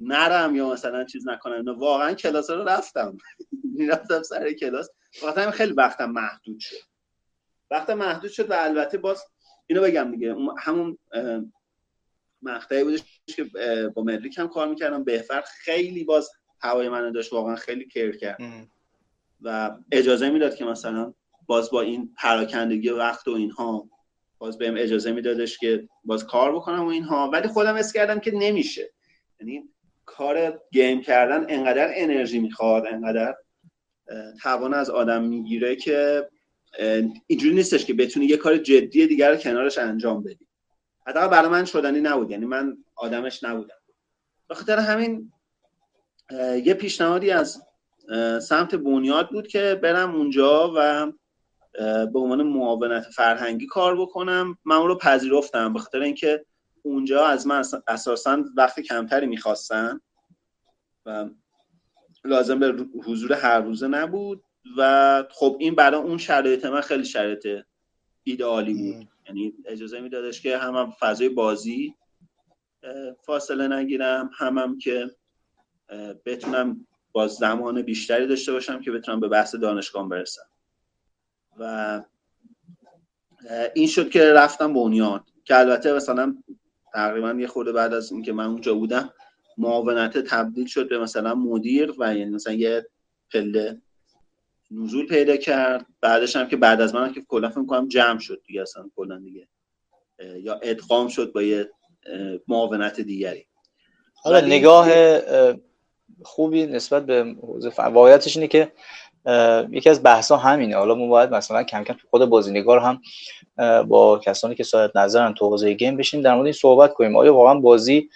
[0.03, 1.79] نرم یا مثلا چیز نکنم.
[1.79, 3.17] واقعا کلاس رو رفتم.
[3.79, 4.89] می‌رفتم سر کلاس.
[5.23, 6.77] واقعا خیلی وقتم محدود شد.
[7.71, 9.25] وقتم محدود شد و البته باز
[9.67, 10.99] اینو بگم دیگه همون
[12.43, 13.45] مقطعی بودش که
[13.95, 15.05] با مدریک هم کار می‌کردم.
[15.05, 16.31] بهتر خیلی باز
[16.61, 18.41] هوای منو داشت واقعا خیلی کیر کرد.
[19.41, 21.15] و اجازه می‌داد که مثلا
[21.47, 23.89] باز با این پراکندگی وقت و اینها
[24.39, 27.31] باز بهم اجازه میدادش که باز کار بکنم و اینها.
[27.31, 28.93] ولی خودم اس کردم که نمیشه.
[29.41, 29.69] یعنی
[30.05, 33.37] کار گیم کردن انقدر انرژی می‌خواد انقدر
[34.43, 36.29] توان از آدم می‌گیره که
[37.27, 40.47] اینجوری نیستش که بتونی یه کار جدی دیگر کنارش انجام بدی.
[41.07, 43.75] حداقل برای من شدنی نبود یعنی من آدمش نبودم.
[44.49, 45.33] به خاطر همین
[46.65, 47.63] یه پیشنهادی از
[48.43, 51.13] سمت بنیاد بود که برم اونجا و
[52.07, 54.59] به عنوان معاونت فرهنگی کار بکنم.
[54.65, 56.45] من اون رو پذیرفتم به خاطر اینکه
[56.83, 60.01] اونجا از من اساسا وقت کمتری می‌خواستن
[61.07, 61.31] و
[62.25, 64.45] لازم به حضور هر روزه نبود
[64.77, 67.65] و خب این برای اون شرایط من خیلی شرایط
[68.25, 69.09] ایدئالی بود.
[69.27, 71.95] یعنی اجازه میدادش که هم, هم فضای بازی
[73.23, 75.11] فاصله نگیرم هم, هم که
[76.25, 80.47] بتونم با زمان بیشتری داشته باشم که بتونم به بحث دانشگاه برسم.
[81.59, 82.03] و
[83.75, 86.37] این شد که رفتم بنیاد که البته مثلا
[86.95, 89.13] تقریبا یه خورده بعد از اینکه من اونجا بودم
[89.59, 92.87] معاونت تبدیل شد به مثلا مدیر و یعنی مثلا یه
[93.33, 93.81] پله
[94.71, 95.87] نزول پیدا کرد.
[96.01, 99.19] بعدش هم که بعد از من که کلا فکر کنم جمع شد دیگه اصلا کلا
[99.19, 99.49] دیگه
[100.37, 101.71] یا ادغام شد با یه
[102.49, 103.47] معاونت دیگری.
[104.15, 104.89] حالا نگاه
[106.23, 107.37] خوبی نسبت به
[107.79, 108.73] واقعیتش اینه که
[109.71, 110.77] یکی از بحث ها همینه.
[110.77, 113.01] حالا ما باید مثلا کم کم خود بازینگار هم
[113.85, 117.17] با کسانی که صاحب نظرن تو حوزه گیم بشیم در مورد این صحبت کنیم.
[117.17, 118.09] آیا واقعا بازی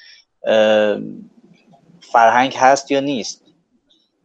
[2.00, 3.42] فرهنگ هست یا نیست؟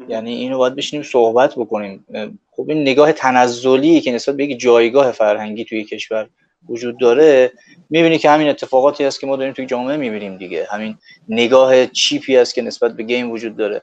[0.07, 2.05] یعنی اینو باید بشینیم صحبت بکنیم.
[2.51, 6.29] خب این نگاه تنزلی که نسبت به یک جایگاه فرهنگی توی کشور
[6.69, 7.51] وجود داره.
[7.89, 10.67] می‌بینی که همین اتفاقاتی هست که ما داریم توی جامعه می‌بینیم دیگه.
[10.71, 10.97] همین
[11.29, 13.81] نگاه چیپی هست که نسبت به گیم وجود داره.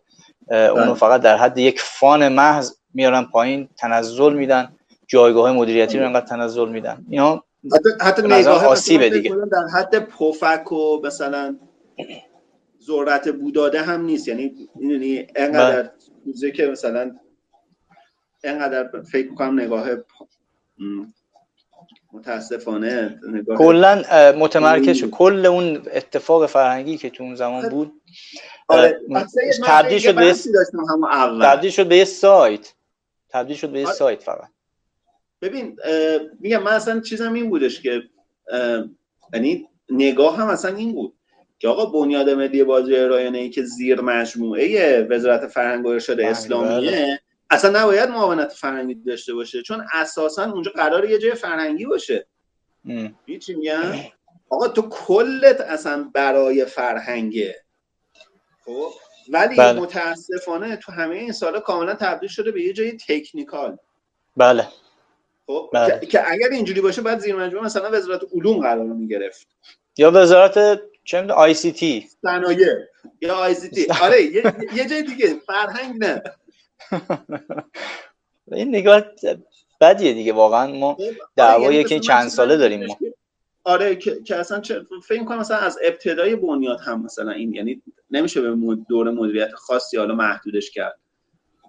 [0.50, 0.94] اونو بله.
[0.94, 4.72] فقط در حد یک فان محض میارن پایین تنزل میدن
[5.06, 7.06] جایگاه مدیریتی رو انقدر تنزل میدن.
[7.10, 9.30] اینا حتی, حتی نگاه آسیبه دیگه.
[9.30, 11.56] در حد پفک و مثلا
[12.82, 14.28] ذرت بوداده هم نیست.
[14.28, 15.90] یعنی یعنی انقدر
[16.24, 17.16] چیزی که مثلا
[18.44, 19.88] انقدر فکر کنم نگاه
[22.12, 23.20] متاسفانه
[23.58, 24.02] کلا
[24.38, 25.10] متمرکز شد.
[25.10, 27.92] کل اون اتفاق فرهنگی که تو اون زمان بود
[28.68, 29.00] آره.
[29.66, 30.34] تبدیل شد به
[31.42, 32.74] تبدیل شد به یه سایت.
[33.28, 33.86] تبدیل شد به یه.
[33.86, 34.48] سایت فقط.
[35.42, 35.76] ببین
[36.40, 38.02] میگم من اصلا چیزم این بودش که
[39.34, 41.14] یعنی نگاه هم اصلا این بود
[41.58, 46.26] که آقا بنیاد ملی بازی رایانه ای که زیر مجموعه وزارت فرهنگ و ارشاد بله،
[46.26, 47.20] اسلامیه بله.
[47.50, 52.26] اصلا نباید معاونت فرهنگی داشته باشه چون اساسا اونجا قرار یه جای فرهنگی باشه.
[53.40, 53.94] چی میگم؟
[54.50, 57.56] آقا تو کلت اصلا برای فرهنگه.
[58.64, 58.92] خب؟
[59.28, 59.80] ولی بله.
[59.80, 63.76] متاسفانه تو همه این سالا کاملا تبدیل شده به یه جای تکنیکال.
[64.36, 64.68] بله.
[65.46, 66.06] خب بله.
[66.06, 69.46] که, اگر اینجوری باشه بعد زیر مجموعه مثلا وزارت علوم قرار می‌گرفت.
[69.98, 72.08] یا وزارت چه می‌دونم آی سی تی.
[72.22, 72.66] صنایع.
[73.20, 73.86] یا آی سی تی.
[74.02, 75.34] آره یه, یه جای دیگه.
[75.46, 76.22] فرهنگ نه.
[78.52, 79.02] این نگاه
[79.80, 80.96] بدیه دیگه واقعا ما
[81.36, 82.98] دعوایی که چند ساله داریم ما.
[83.68, 87.82] آره که, که اصلا چه فکر کنم مثلا از ابتدای بنیاد هم مثلا این یعنی
[88.10, 90.98] نمیشه به دور مدیریت خاصی حالا محدودش کرد.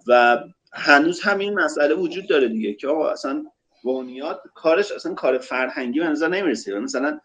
[0.07, 0.43] و
[0.73, 3.45] هنوز همین مسئله وجود داره دیگه که آقا اصلا
[3.83, 6.79] بنیاد کارش اصلا کار فرهنگی به نظر نمی‌رسه.
[6.79, 7.19] مثلا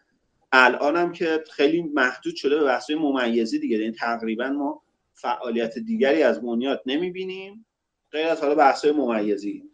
[0.53, 3.79] الان هم که خیلی محدود شده به بحث ممیزی دیگه.
[3.79, 4.83] یعنی تقریبا ما
[5.15, 7.67] فعالیت دیگری از بنیاد نمی‌بینیم.
[8.11, 9.65] غیر از حالا بحث ممیزی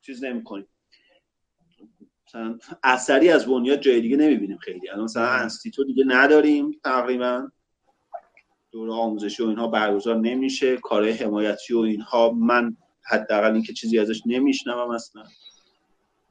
[0.00, 0.66] چیز نمی‌کنیم.
[2.34, 4.88] مثلا اثری از بنیاد جای دیگه نمی‌بینیم خیلی.
[4.88, 7.48] الان مثلا انستیتو دیگه نداریم تقریبا.
[8.70, 10.76] دوره آموزشی و اینها برگزار نمیشه.
[10.76, 15.22] کارهای حمایتی و اینها من حداقل اینکه چیزی ازش نمیشنوم اصلا.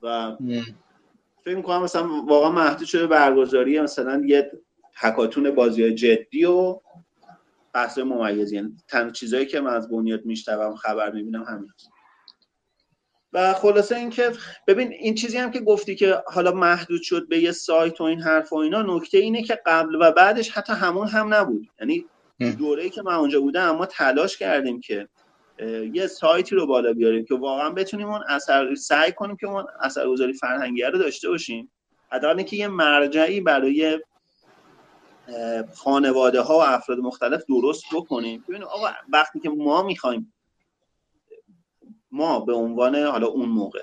[0.04, 0.38] و
[1.46, 4.52] فکر می‌کنم مثلا واقعا محدود شده برگزاری مثلا یه
[5.02, 6.80] تکاتون بازی های جدی و
[7.74, 8.56] بحث ممیزی.
[8.56, 11.90] یعنی تنها چیزهایی که من از بنیاد میشتوم خبر می‌بینم همین هست.
[13.34, 14.32] و خلاصه اینکه
[14.68, 18.22] ببین این چیزی هم که گفتی که حالا محدود شد به یه سایت و این
[18.22, 21.68] حرف و اینا نکته اینه که قبل و بعدش حتی همون هم نبود.
[21.80, 22.06] یعنی
[22.60, 25.08] دوره‌ای که من اونجا بودم ما تلاش کردیم که
[25.94, 30.34] یه سایتی رو بالا بیاریم که واقعا بتونیم اون اثر سعی کنیم که اون اثرگذاری
[30.34, 31.72] فرهنگی رو داشته باشیم.
[32.12, 34.00] حداقل که یه مرجعی برای
[35.76, 38.44] خانواده ها و افراد مختلف درست بکنیم.
[38.48, 40.34] ببینیم آقا وقتی که ما می‌خوایم
[42.12, 43.82] ما به عنوان حالا اون موقع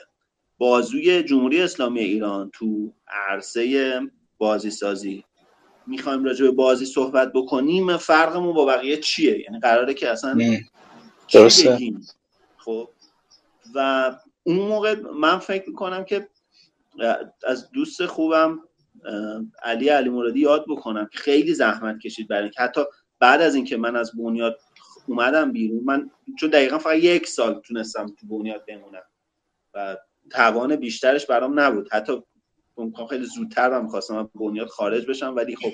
[0.58, 4.00] بازوی جمهوری اسلامی ایران تو عرصه
[4.38, 5.24] بازی سازی
[5.86, 10.38] می‌خوایم راجع به بازی صحبت بکنیم فرقمون با بقیه چیه؟ یعنی قراره که اصلا
[11.32, 11.92] درسته.
[12.58, 12.88] خب.
[13.74, 14.12] و
[14.42, 16.28] اون موقع من فکر می‌کنم که
[17.46, 18.60] از دوست خوبم
[19.62, 21.08] علی علی مرادی یاد بکنم.
[21.12, 22.80] که خیلی زحمت کشید برای اینکه حتی
[23.18, 24.58] بعد از اینکه من از بنیاد
[25.08, 25.84] اومدم بیرون.
[25.84, 29.02] من چون دقیقا فقط یک سال تونستم تو بنیاد بمونم
[29.74, 29.96] و
[30.30, 31.88] توان بیشترش برام نبود.
[31.92, 32.22] حتی
[33.08, 35.72] خیلی زودتر من می‌خواستم بنیاد خارج بشم ولی خب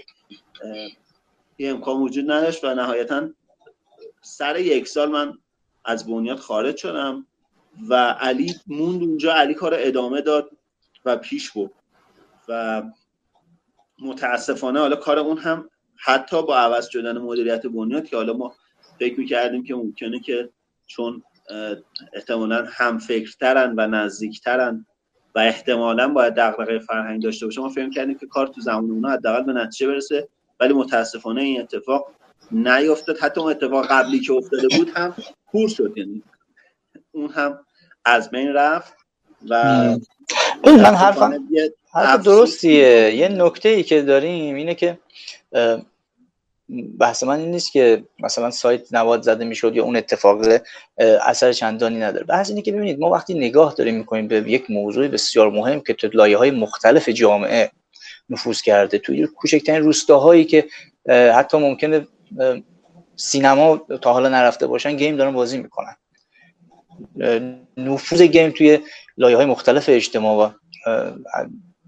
[1.59, 3.31] یه امکان وجود نداشت و نهایتا
[4.23, 5.39] سر یک سال من
[5.85, 7.27] از بنیاد خارج شدم
[7.89, 9.35] و علی موند اونجا.
[9.35, 10.51] علی کار ادامه داد
[11.05, 11.71] و پیش برد
[12.49, 12.83] و
[13.99, 18.55] متاسفانه حالا کار اون هم حتی با عوض شدن مدیریت بنیاد که حالا ما
[19.05, 20.49] فکر می‌کردیم که ممکنه که
[20.87, 21.23] چون
[22.13, 24.87] احتمالا هم فکرترن و نزدیکترن
[25.35, 29.11] و احتمالا باید دغدغه فرهنگ داشته باشه ما فکر کردیم که کار تو زمان اونا
[29.11, 30.29] حداقل به نتیجه برسه
[30.61, 32.07] ولی متاسفانه این اتفاق
[32.51, 35.15] نیفتاد حتی اون اتفاق قبلی که افتاده بود هم
[35.53, 36.23] پور شد یعنی
[37.13, 37.59] اون هم
[38.05, 38.95] از بین رفت
[39.49, 39.85] و
[40.67, 41.49] من حرفم
[41.93, 43.15] حرف درستیه.
[43.15, 44.99] یه نکته ای که داریم اینه که
[46.99, 50.39] بحث من این نیست که مثلا سایت نواد زده می‌شد یا اون اتفاق
[51.23, 52.25] اثر چندانی نداره.
[52.25, 55.95] بحث اینه که ببینید ما وقتی نگاه داریم می‌کنیم به یک موضوع بسیار مهم که
[55.95, 57.71] تو لایه های مختلف جامعه
[58.31, 60.65] نفوذ کرده توی کوچکترین روستاهایی که
[61.09, 62.07] حتی ممکنه
[63.17, 65.97] سینما تا حالا نرفته باشن گیم دارن بازی می‌کنن.
[67.77, 68.79] نفوذ گیم توی
[69.17, 70.51] لایه های مختلف اجتماع و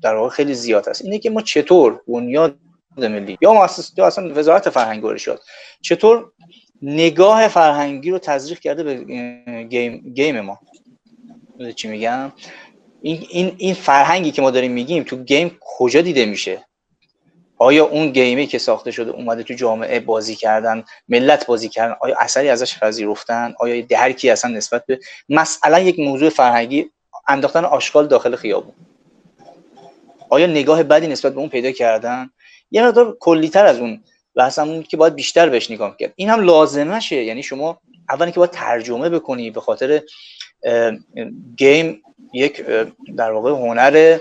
[0.03, 1.05] در واقع خیلی زیاد است.
[1.05, 2.59] اینه که ما چطور بنیاد
[2.99, 3.39] ملی.
[3.41, 5.41] یا مؤسسه یا اصلا وزارت فرهنگ ارشاد
[5.81, 6.33] چطور
[6.83, 8.95] نگاه فرهنگی رو تزریق کرده به
[9.65, 10.59] game, game ما؟
[11.77, 12.33] چی میگم؟
[13.03, 16.65] این, این, این فرهنگی که ما داریم میگیم تو game کجا دیده میشه؟
[17.59, 21.97] آیا اون game ی که ساخته شده اومده تو جامعه بازی کردن ملت بازی کردن
[22.01, 26.91] آیا اثری ازش پذیرفتن؟ آیا درکی اصلا نسبت به مثلا یک موضوع فرهنگی
[27.29, 28.75] انداختن آشغال داخل خیابون.
[30.29, 32.31] آیا نگاه بدی نسبت به اون پیدا کردن؟
[32.77, 34.01] یه مقدار کلیتر از اون
[34.35, 37.25] بحث همون که باید بیشتر بهش نگاه کرد این هم لازمشه.
[37.25, 40.03] یعنی شما اولی که باید ترجمه بکنی به خاطر
[41.57, 42.03] گیم
[42.33, 42.65] یک
[43.17, 44.19] در واقع هنر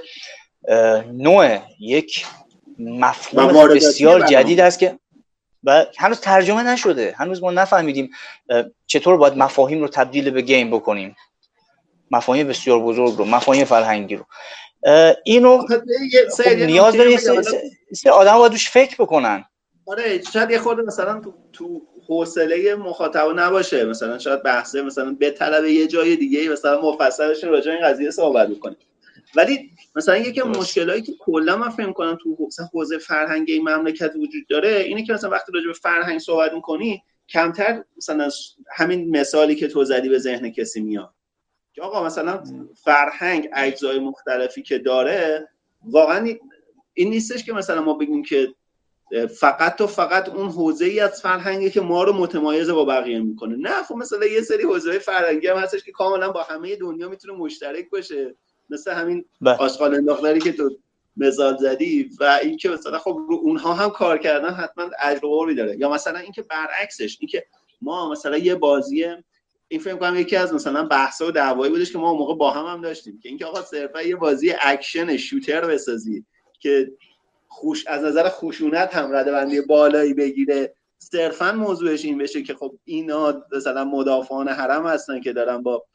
[1.12, 2.26] نوع یک
[2.80, 5.00] مفهوم بسیار جدید است که
[5.64, 7.14] و هنوز ترجمه نشده.
[7.18, 8.10] هنوز ما نفهمیدیم
[8.88, 11.16] چطور باید مفاهیم رو تبدیل به گیم بکنیم.
[12.12, 14.26] مفاهیم بسیار بزرگ رو مفاهیم فرهنگی رو.
[15.24, 15.82] اینو خب
[16.58, 17.18] نیاز داره
[17.94, 19.46] سه آدم باید دوش فکر بکنن.
[19.86, 23.86] آره شاید یه خورده مثلا تو تو حوصله مخاطب نباشه.
[23.86, 28.48] مثلا شاید بحثه مثلا به طلب یه جای دیگه مثلا مفصلش راجع این قضیه صحبت
[28.48, 28.78] بکنیم
[29.36, 34.12] ولی مثلا یکی از مشکلایی که کلا من فکر کنم تو حوزه فرهنگی این مملکت
[34.16, 38.30] وجود داره اینه که مثلا وقتی راجع به فرهنگ صحبت می‌کنی کمتر مثلا
[38.72, 41.15] همین مثالی که تو زدی به ذهن کسی میاد.
[41.76, 42.44] که آقا مثلا
[42.84, 45.50] فرهنگ اجزای مختلفی که داره
[45.84, 46.36] واقعا
[46.94, 48.56] این نیستش که مثلا ما بگیم که
[49.40, 53.56] فقط و فقط اون حوزه ای از فرهنگی که ما رو متمایز با بقیه می‌کنه.
[53.56, 57.34] نه خب مثلا یه سری حوزه فرهنگی هم هستش که کاملا با همه دنیا می‌تونه
[57.34, 58.36] مشترک باشه.
[58.70, 59.58] مثل همین بله.
[59.58, 60.70] آشغال انداختاری که تو
[61.18, 65.78] مثال زدی و اینکه مثلا خب رو اونها هم کار کردن حتما اجر داره.
[65.80, 67.46] یا مثلا اینکه برعکسش اینکه
[67.82, 69.06] ما مثلا یه بازی
[69.68, 72.66] این فکر کنم یکی از مثلا بحث و دعوایی بودش که ما موقع با هم
[72.66, 73.20] هم داشتیم.
[73.20, 76.26] که اینکه آقا صرفا یه بازی action shooter بسازی
[76.60, 76.92] که
[77.48, 82.76] خوش از نظر خشونت هم رده بندی بالایی بگیره صرفا موضوعش این بشه که خب
[82.84, 85.86] اینا مثلا مدافعان حرم هستن که دارن با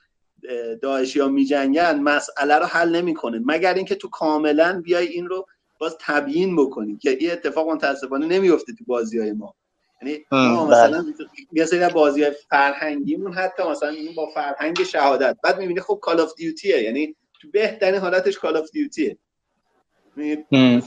[0.82, 3.40] داعشی ها میجنگن مسئله رو حل نمی‌کنه.
[3.44, 5.46] مگر اینکه تو کاملا بیای این رو
[5.78, 9.54] باز تبیین بکنی که این اتفاق متاسفانه نمیفته تو بازی های ما.
[10.02, 11.14] یعنی ما مثلا بله.
[11.52, 16.73] یه سری بازی فرهنگیمون حتی مثلا با فرهنگ شهادت بعد می‌بینی خب Call of Duty
[16.73, 19.18] ه یعنی تو بهترین حالتش Call of Duty ه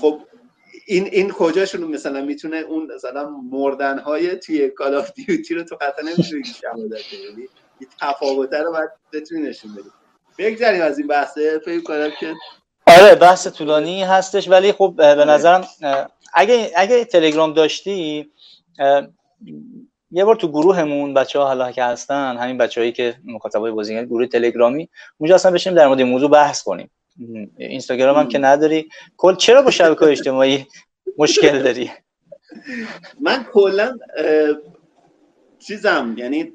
[0.01, 0.21] خب
[0.87, 5.75] این این کجاشون مثلا می‌تونه اون مثلا مردن های توی Call of Duty رو تو
[5.75, 7.47] قطعا نمیشه شهادت یعنی
[8.01, 9.89] تفاوته رو باید بتونی نشون بدی
[10.37, 12.33] بگذاریم از این بحثه فکر کنم که
[12.87, 15.25] آره بحث طولانی هستش ولی خب به آره.
[15.25, 15.67] نظرم
[16.33, 18.31] اگه اگه تلگرام داشتی
[20.11, 24.05] یه بار تو گروهمون بچه ها حالا که هستن همین بچه هایی که مخاطبای بازیگر
[24.05, 26.91] گروه تلگرامی اونجا اصلا بشیم در مورد موضوع بحث کنیم.
[27.57, 28.89] اینستاگرام هم که نداری.
[29.17, 30.67] کل چرا با شبکه اجتماعی
[31.17, 31.91] مشکل داری؟
[33.25, 33.97] من کلا
[35.59, 36.53] چیزم یعنی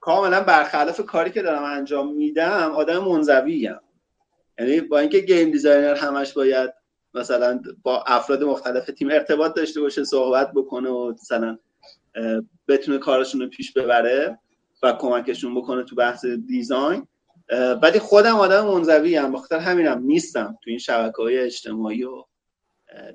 [0.00, 3.80] کاملا برخلاف کاری که دارم انجام میدم آدم منزوی هم.
[4.58, 6.75] یعنی با اینکه game designer همش باید
[7.16, 11.58] مثلا با افراد مختلف تیم ارتباط داشته باشه صحبت بکنه و مثلا
[12.68, 14.38] بتونه کارشون رو پیش ببره
[14.82, 17.06] و کمکشون بکنه تو بحث design.
[17.82, 22.24] ولی خودم آدم منزوی هم بخاطر همینم نیستم تو این شبکه های اجتماعی و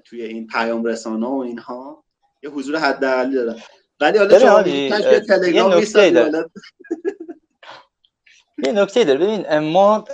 [0.06, 2.04] توی این پیام رسانه و اینها.
[2.44, 3.56] یه حضور حداقلی دارم.
[4.00, 4.64] ولی حالا شما
[5.20, 5.82] تلگرام
[8.66, 9.20] یه نکته داره.
[9.20, 10.06] ببین ما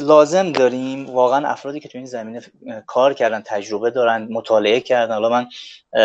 [0.00, 2.42] لازم داریم واقعا افرادی که تو این زمینه
[2.86, 5.14] کار کردن تجربه دارن مطالعه کردن.
[5.14, 5.46] حالا من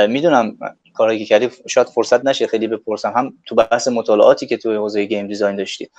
[0.07, 0.57] می‌دونم
[0.93, 3.13] کاری که کردی شاید فرصت نشه خیلی بپرسم.
[3.15, 5.89] هم تو بحث مطالعاتی که تو حوزه game design داشتی.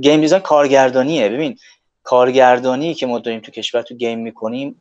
[0.00, 1.28] game design کارگردانیه.
[1.28, 1.58] ببین
[2.02, 4.80] کارگردانی که ما داریم تو کشور تو game می‌کنیم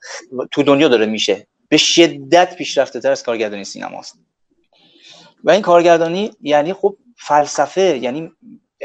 [0.51, 1.47] تو دنیا داره میشه.
[1.69, 4.19] به شدت پیشرفته تر از کارگردانی سینماست.
[5.43, 8.31] و این کارگردانی یعنی خب فلسفه یعنی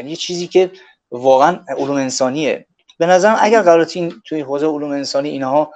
[0.00, 0.70] یعنی یه چیزی که
[1.10, 2.66] واقعا علوم انسانیه.
[2.98, 3.84] به نظرم اگر قرار
[4.28, 5.72] توی حوزه علوم انسانی اینها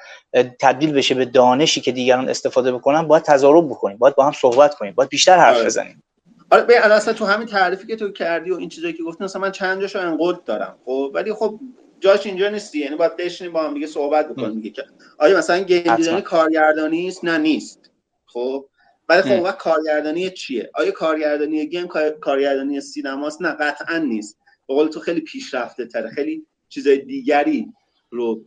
[0.60, 4.74] تبدیل بشه به دانشی که دیگران استفاده بکنن باید تضارب بکنیم باید با هم صحبت
[4.74, 5.66] کنیم باید بیشتر حرف آره.
[5.66, 6.02] بزنیم.
[6.50, 9.42] آره به اصلا تو همین تعریفی که تو کردی و این چیزایی که گفتی مثلا
[9.42, 11.60] من چند جاشو انقد دارم خب؟ ولی خب
[12.00, 14.84] جاش اینجا نیستی یعنی باید بشینیم با هم دیگه صحبت بکنیم دیگه
[15.18, 17.90] آیا مثلا گیم دیزاین کارگردانی است نه نیست.
[18.26, 18.64] خب؟
[19.08, 21.86] ولی خب وقت کارگردانی چیه؟ آیا کارگردانی گیم
[22.20, 24.38] کارگردانی سینماست؟ نه قطعا نیست.
[24.68, 26.10] به قول تو خیلی پیشرفته تره.
[26.10, 27.72] خیلی چیزای دیگری
[28.10, 28.44] رو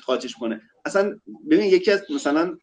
[0.00, 0.62] خاطش کنه.
[0.84, 1.20] اصلا
[1.50, 2.58] ببین یکی از مثلا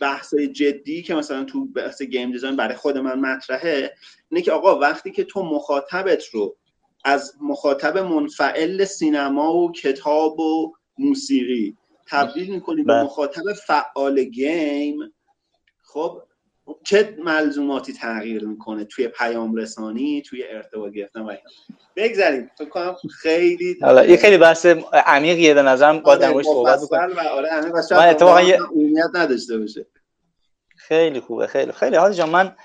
[0.00, 3.94] بحث جدی که مثلا تو بحث گیم دیزاین برای خود من مطرحه
[4.30, 6.56] اینه که آقا وقتی که تو مخاطبت رو
[7.04, 11.76] از مخاطب منفعل سینما و کتاب و موسیقی
[12.06, 13.02] تبدیل می‌کنی به بله.
[13.02, 15.13] مخاطب فعال گیم
[15.94, 16.22] خب
[16.84, 21.40] چه ملزوماتی تغییر می‌کنه توی پیام رسانی توی ارتباط گرفتن و اینا؟
[21.96, 25.98] بگذاریم فکر کنم خیلی حالا یه خیلی بحث عمیقیه به نظرم.
[25.98, 27.18] با در صحبت بکنیم.
[27.18, 27.48] آره
[27.90, 28.58] من اتفاقا یه
[29.14, 29.86] نداشته باشه.
[30.76, 31.96] خیلی خوبه خیلی خیلی.
[31.96, 32.56] حالا جان من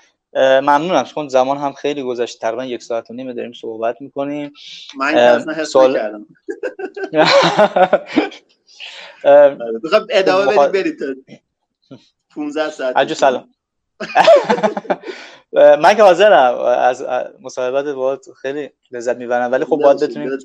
[0.60, 1.04] ممنونم.
[1.04, 4.52] چون زمان هم خیلی گذشت تقریبا یک ساعت و نیمه داریم صحبت می‌کنیم.
[4.96, 6.00] من اصلا سوال...
[9.82, 11.42] می‌خوام ادامه بدید برید
[12.34, 13.48] 15 ساعت سلام.
[15.82, 16.58] من که حاضرم.
[16.58, 17.04] از
[17.42, 19.52] مصاحبت باید خیلی لذت می‌برم.
[19.52, 20.38] ولی خب باید بتونیم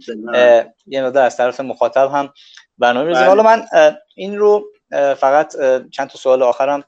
[0.87, 2.33] یه مقدار از طرف مخاطب هم
[2.77, 3.65] برنامه بریزیم حالا من
[4.15, 4.65] این رو
[5.17, 5.55] فقط
[5.91, 6.83] چند تا سوال آخرم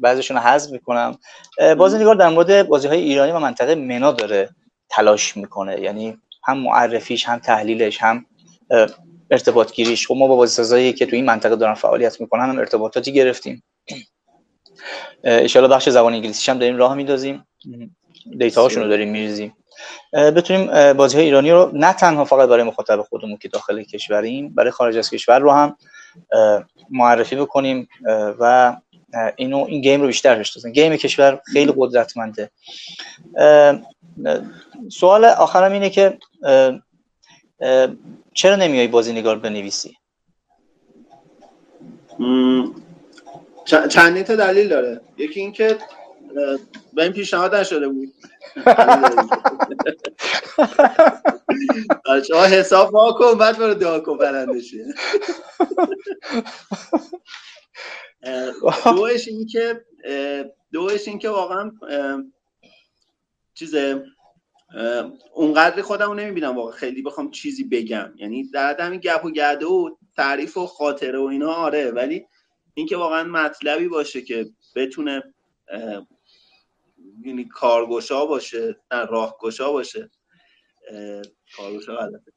[0.00, 1.18] بعضیشون رو حذف می‌کنم.
[1.60, 4.48] نگار در مورد بازی های ایرانی و منطقه منا داره
[4.90, 5.80] تلاش می‌کنه.
[5.80, 8.26] یعنی هم معرفیش هم تحلیلش هم
[9.30, 13.12] ارتباط گیریش خب ما با بازیسازایی که تو این منطقه دارن فعالیت می‌کنن هم ارتباطاتی
[13.12, 13.62] گرفتیم.
[15.24, 17.46] اشاره بخش زبان انگلیسیش هم داریم راه میدازیم.
[18.38, 19.56] دیتا هاشون رو داریم میریزیم.
[20.12, 24.70] بتونیم بازی های ایرانی رو نه تنها فقط برای مخاطب خودمون که داخل کشوریم برای
[24.70, 25.76] خارج از کشور رو هم
[26.90, 27.88] معرفی بکنیم
[28.38, 28.76] و
[29.36, 32.50] اینو این گیم رو بیشتر بشناسن گیم کشور خیلی قدرتمنده.
[34.92, 36.18] سوال آخرم اینه که
[38.34, 39.96] چرا نمیای بازی نگار بنویسی؟
[43.68, 45.00] چندین تا دلیل داره.
[45.16, 45.78] یکی اینکه
[46.92, 48.14] به این پیشنهاد نشده بود.
[52.28, 54.60] شما حساب ما کن بعد برو دعا کن برنده
[58.84, 59.84] دوش این که
[60.72, 61.72] دوش این که واقعا
[63.54, 64.04] چیزه
[65.34, 68.12] اونقدر خودمو نمی‌بینم واقعا خیلی بخوام چیزی بگم.
[68.16, 72.26] یعنی در همین گپ و گرده و تعریف و خاطره و اینا آره ولی
[72.78, 74.46] اینکه واقعا مطلبی باشه که
[74.76, 75.34] بتونه
[77.24, 80.10] یعنی کارگشا باشه نه راهگشا باشه.
[81.56, 82.32] کارگشا غلطه.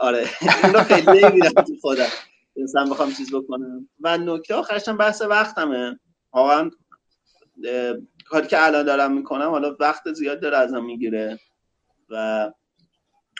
[0.00, 0.28] آره
[0.64, 2.08] این رو خیلی نمی‌بینم تو خودم.
[2.56, 3.88] مثلا بخوام چیز بکنم.
[4.00, 6.00] و نکته آخرش بحث وقتمه.
[6.32, 6.70] واقعا
[8.26, 11.40] کاری که الان دارم می‌کنم حالا وقت زیاد داره ازم می‌گیره.
[12.08, 12.50] و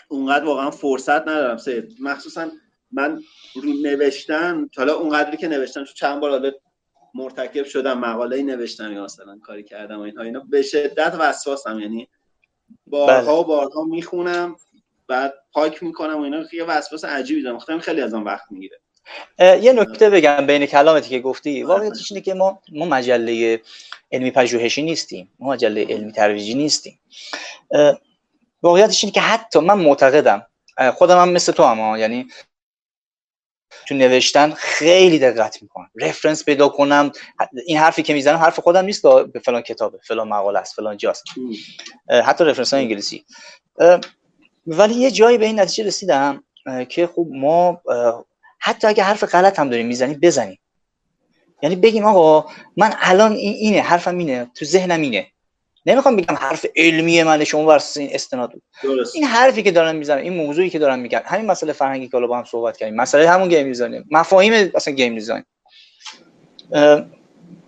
[0.08, 1.56] اونقدر واقعا فرصت ندارم.
[1.56, 2.50] سه مخصوصا
[2.94, 3.22] من
[3.54, 6.52] رو نوشتن حالا اونقدری که نوشتن چند بار حالا
[7.14, 11.80] مرتکب شدم مقاله نوشتم یا مثلا کاری کردم و اینها اینا به شدت وسواسم.
[11.80, 12.08] یعنی
[12.86, 14.56] بارها و بارها می‌خونم
[15.08, 16.44] بعد پاک می‌کنم و اینا.
[16.52, 17.78] یه وسواس عجیبی دارم.
[17.80, 18.80] خیلی از اون وقت می‌گیره.
[19.38, 21.62] یه نکته بگم بین کلامتی که گفتی.
[21.62, 23.60] واقعیتش اینه که ما ما مجله
[24.12, 25.30] علمی پژوهشی نیستیم.
[25.38, 26.98] ما مجله علمی ترویجی نیستیم.
[28.62, 30.46] واقعیتش اینه که حتی من معتقدم
[30.94, 32.26] خودم هم مثل تو هم یعنی
[33.88, 35.90] تو نوشتن خیلی دقت می‌کنم.
[35.96, 37.12] رفرنس پیدا کنم.
[37.66, 39.02] این حرفی که می‌زنم حرف خودم نیست
[39.32, 41.24] به فلان کتابه فلان مقاله است فلان جاست.
[42.24, 43.24] حتی reference های انگلیسی.
[44.66, 46.44] ولی یه جایی به این نتیجه رسیدم
[46.88, 47.80] که خب ما
[48.58, 50.58] حتی اگه حرف غلط هم داریم می‌زنیم بزنیم.
[51.62, 55.26] یعنی بگیم آقا من الان این اینه حرفم اینه تو ذهنم اینه.
[55.86, 58.62] نمی‌خوام بگم حرف علمی من شما ورس این استناد بود.
[59.14, 62.38] این حرفی که دارم می‌زنم این موضوعی که دارم میگم همین مسئله فرهنگی که با
[62.38, 62.96] هم صحبت کردیم.
[62.96, 65.44] مسئله همون game design مفاهیم اصلا game design.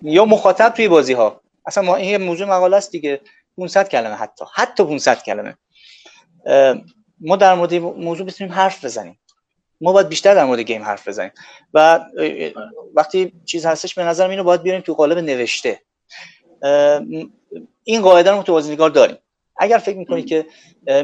[0.03, 3.21] یا مخاطب توی بازی ها اصلا ما این موضوع مقاله است دیگه.
[3.59, 4.45] 500 کلمه حتی.
[4.55, 5.55] حتی 500 کلمه.
[7.21, 9.19] ما در مورد موضوع بتونیم حرف بزنیم.
[9.81, 11.31] ما باید بیشتر در مورد گیم حرف بزنیم.
[11.75, 12.01] و
[12.95, 15.81] وقتی چیز هستش به نظر اینو باید بیاریم تو قالب نوشته.
[17.85, 19.17] این قاعده رو تو بازیگار داریم.
[19.57, 20.47] اگر فکر می‌کنی که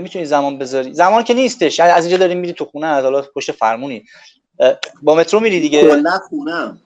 [0.01, 3.23] می‌تونی زمان بذاری زمان که نیستش یعنی از اینجا داریم میری تو خونه از حالا
[3.23, 4.05] پشت فرمونی.
[5.03, 6.77] با مترو میری دیگه؟ کلا خونه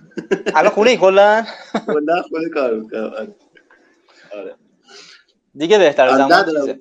[0.56, 1.46] الان خونه ای کلا؟
[1.86, 3.34] کلا خونه کار می‌کنم.
[4.32, 4.54] آره.
[5.54, 6.78] دیگه بهتر زمان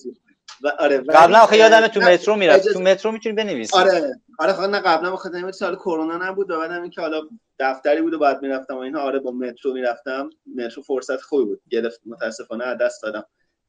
[0.64, 2.74] و آره قبلا آخه یادم تو مترو می‌رفت.
[2.74, 3.78] تو مترو می‌تونی بنویسی.
[3.78, 7.22] آره آره خب نه قبلا بخاطر اینکه سال کرونا نبود و بعدم اینکه حالا
[7.60, 10.30] دفتری بود و بعد می‌رفتم و اینها آره با مترو می‌رفتم.
[10.56, 11.62] مترو فرصت خوبی بود.
[11.70, 13.26] گرفت متاسفانه از دست دادم.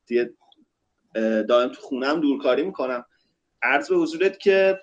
[0.07, 0.31] دیگه
[1.49, 3.05] دائم تو خونم دورکاری می‌کنم.
[3.62, 4.81] عرض به حضورت که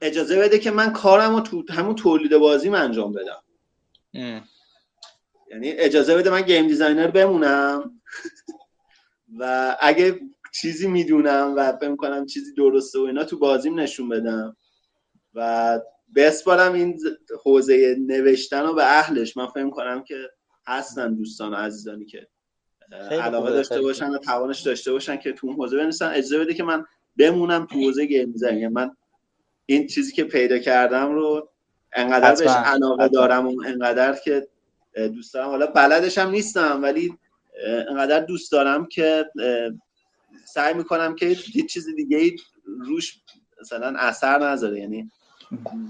[0.00, 3.42] اجازه بده که من کارم رو تو همون تولید بازیم انجام بدم.
[5.50, 8.00] یعنی اجازه بده من game designer بمونم.
[9.38, 10.20] و اگه
[10.52, 14.56] چیزی می‌دونم و فکر کنم چیزی درسته و اینا تو بازیم نشون بدم.
[15.34, 15.80] و
[16.16, 17.00] بسپارم این
[17.44, 19.36] حوزه نوشتن رو به اهلش.
[19.36, 20.16] من فکر کنم که
[20.66, 22.26] هستن دوستان و عزیزانی که
[23.10, 26.08] علاقه داشته باشن و توانش داشته باشن که تو اون حوزه بنویسن.
[26.08, 26.84] اجازه بده که من
[27.16, 28.96] بمونم تو حوزه گیم دیزاین یعنی من
[29.66, 31.50] این چیزی که پیدا کردم رو
[31.92, 34.48] انقدر بهش علاقه دارم و انقدر که
[34.94, 35.48] دوست دارم.
[35.48, 37.14] حالا بلدش هم نیستم ولی
[37.88, 39.24] انقدر دوست دارم که
[40.44, 42.36] سعی می‌کنم که هیچ چیز دیگه
[42.80, 43.18] روش
[43.60, 44.80] مثلا اثر نذاره.
[44.80, 45.10] یعنی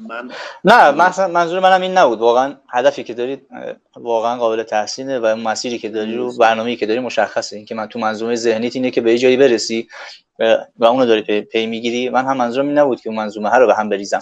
[0.08, 0.30] من
[0.64, 2.18] نه مثلا منظور منم این نبود.
[2.18, 3.46] واقعا هدفی که دارید
[3.96, 7.56] واقعا قابل تحسینه و مسیری که داری رو برنامه‌ای که داری مشخصه.
[7.56, 9.88] اینکه من تو منظومه ذهنیت اینه که به یه جایی برسی
[10.78, 12.08] و اونو داری پی, پی می‌گیری.
[12.08, 14.20] من هم منظورم این نبود که اون منظومه رو به هم بریزم.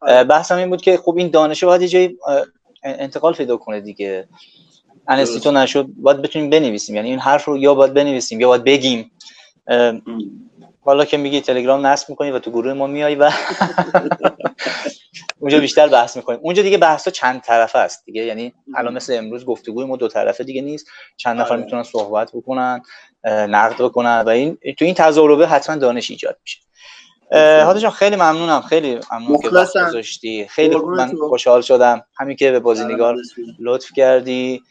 [0.00, 0.24] آره.
[0.24, 2.16] بحثم این بود که خب این دانش باید یه جایی
[2.82, 4.28] انتقال پیدا کنه دیگه.
[5.08, 6.96] انستیتو نشد باید بتونیم بنویسیم.
[6.96, 9.10] یعنی این حرف رو یا باید بنویسیم یا باید بگیم.
[10.80, 13.30] حالا که میگی تلگرام نصب می‌کنی و تو گروه ما میای و
[15.38, 16.40] اونجا بیشتر بحث می‌کنیم.
[16.42, 18.24] اونجا دیگه بحثا چند طرفه است دیگه.
[18.24, 20.86] یعنی الان مثل امروز گفتگوی ما دو طرفه دیگه نیست.
[21.16, 21.64] چند نفر آره.
[21.64, 22.82] می‌تونن صحبت بکنن
[23.24, 26.60] نقد بکنن و این تو این تضاربه حتما دانش ایجاد میشه.
[27.78, 28.60] جان خیلی ممنونم.
[28.60, 30.46] خیلی ممنون که وقت گذاشتی.
[30.48, 32.02] خیلی من خوشحال شدم.
[32.16, 33.16] همین که به بازینگار
[33.60, 34.62] لطف کردی.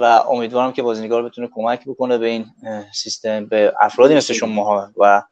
[0.00, 2.46] و امیدوارم که بازینگار بتونه کمک بکنه به این
[2.92, 5.22] سیستم به افرادی مثل شما و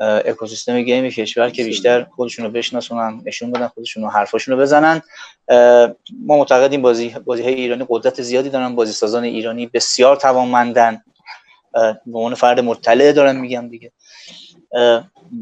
[0.00, 5.02] اکوسیستم گیم کشور که بیشتر خودشون رو بشناسونن نشون بدن خودشون رو حرفاشون رو بزنن.
[6.26, 8.74] ما معتقدیم بازی بازی های ایرانی قدرت زیادی دارن.
[8.74, 11.02] بازی سازان ایرانی بسیار توانمندن.
[12.06, 13.92] به عنوان فرد مطلع دارم میگم دیگه.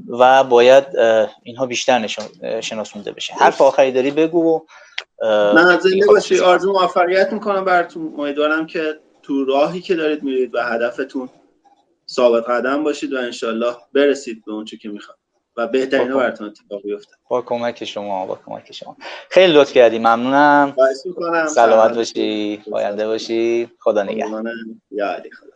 [0.09, 0.85] و باید
[1.43, 2.07] اینها بیشتر
[2.61, 3.35] شناسونده بشه.
[3.35, 4.67] حرف آخری داری بگو
[5.23, 8.15] من زنده باشی آرزو موفقیت می‌کنم براتون.
[8.19, 11.29] امیدوارم که تو راهی که دارید میرید و هدفتون
[12.11, 15.19] ثابت قدم باشید و انشالله برسید به اونچه که می‌خواد
[15.57, 18.97] و بهترین براتون اتفاق بیفته با کمک شما با کمک شما.
[19.31, 20.77] خیلی لطف کردی ممنونم.
[21.49, 23.71] سلامت باشی پاینده باشی.
[23.81, 24.45] خدا نگهدار.
[24.91, 25.56] یا علی خدا.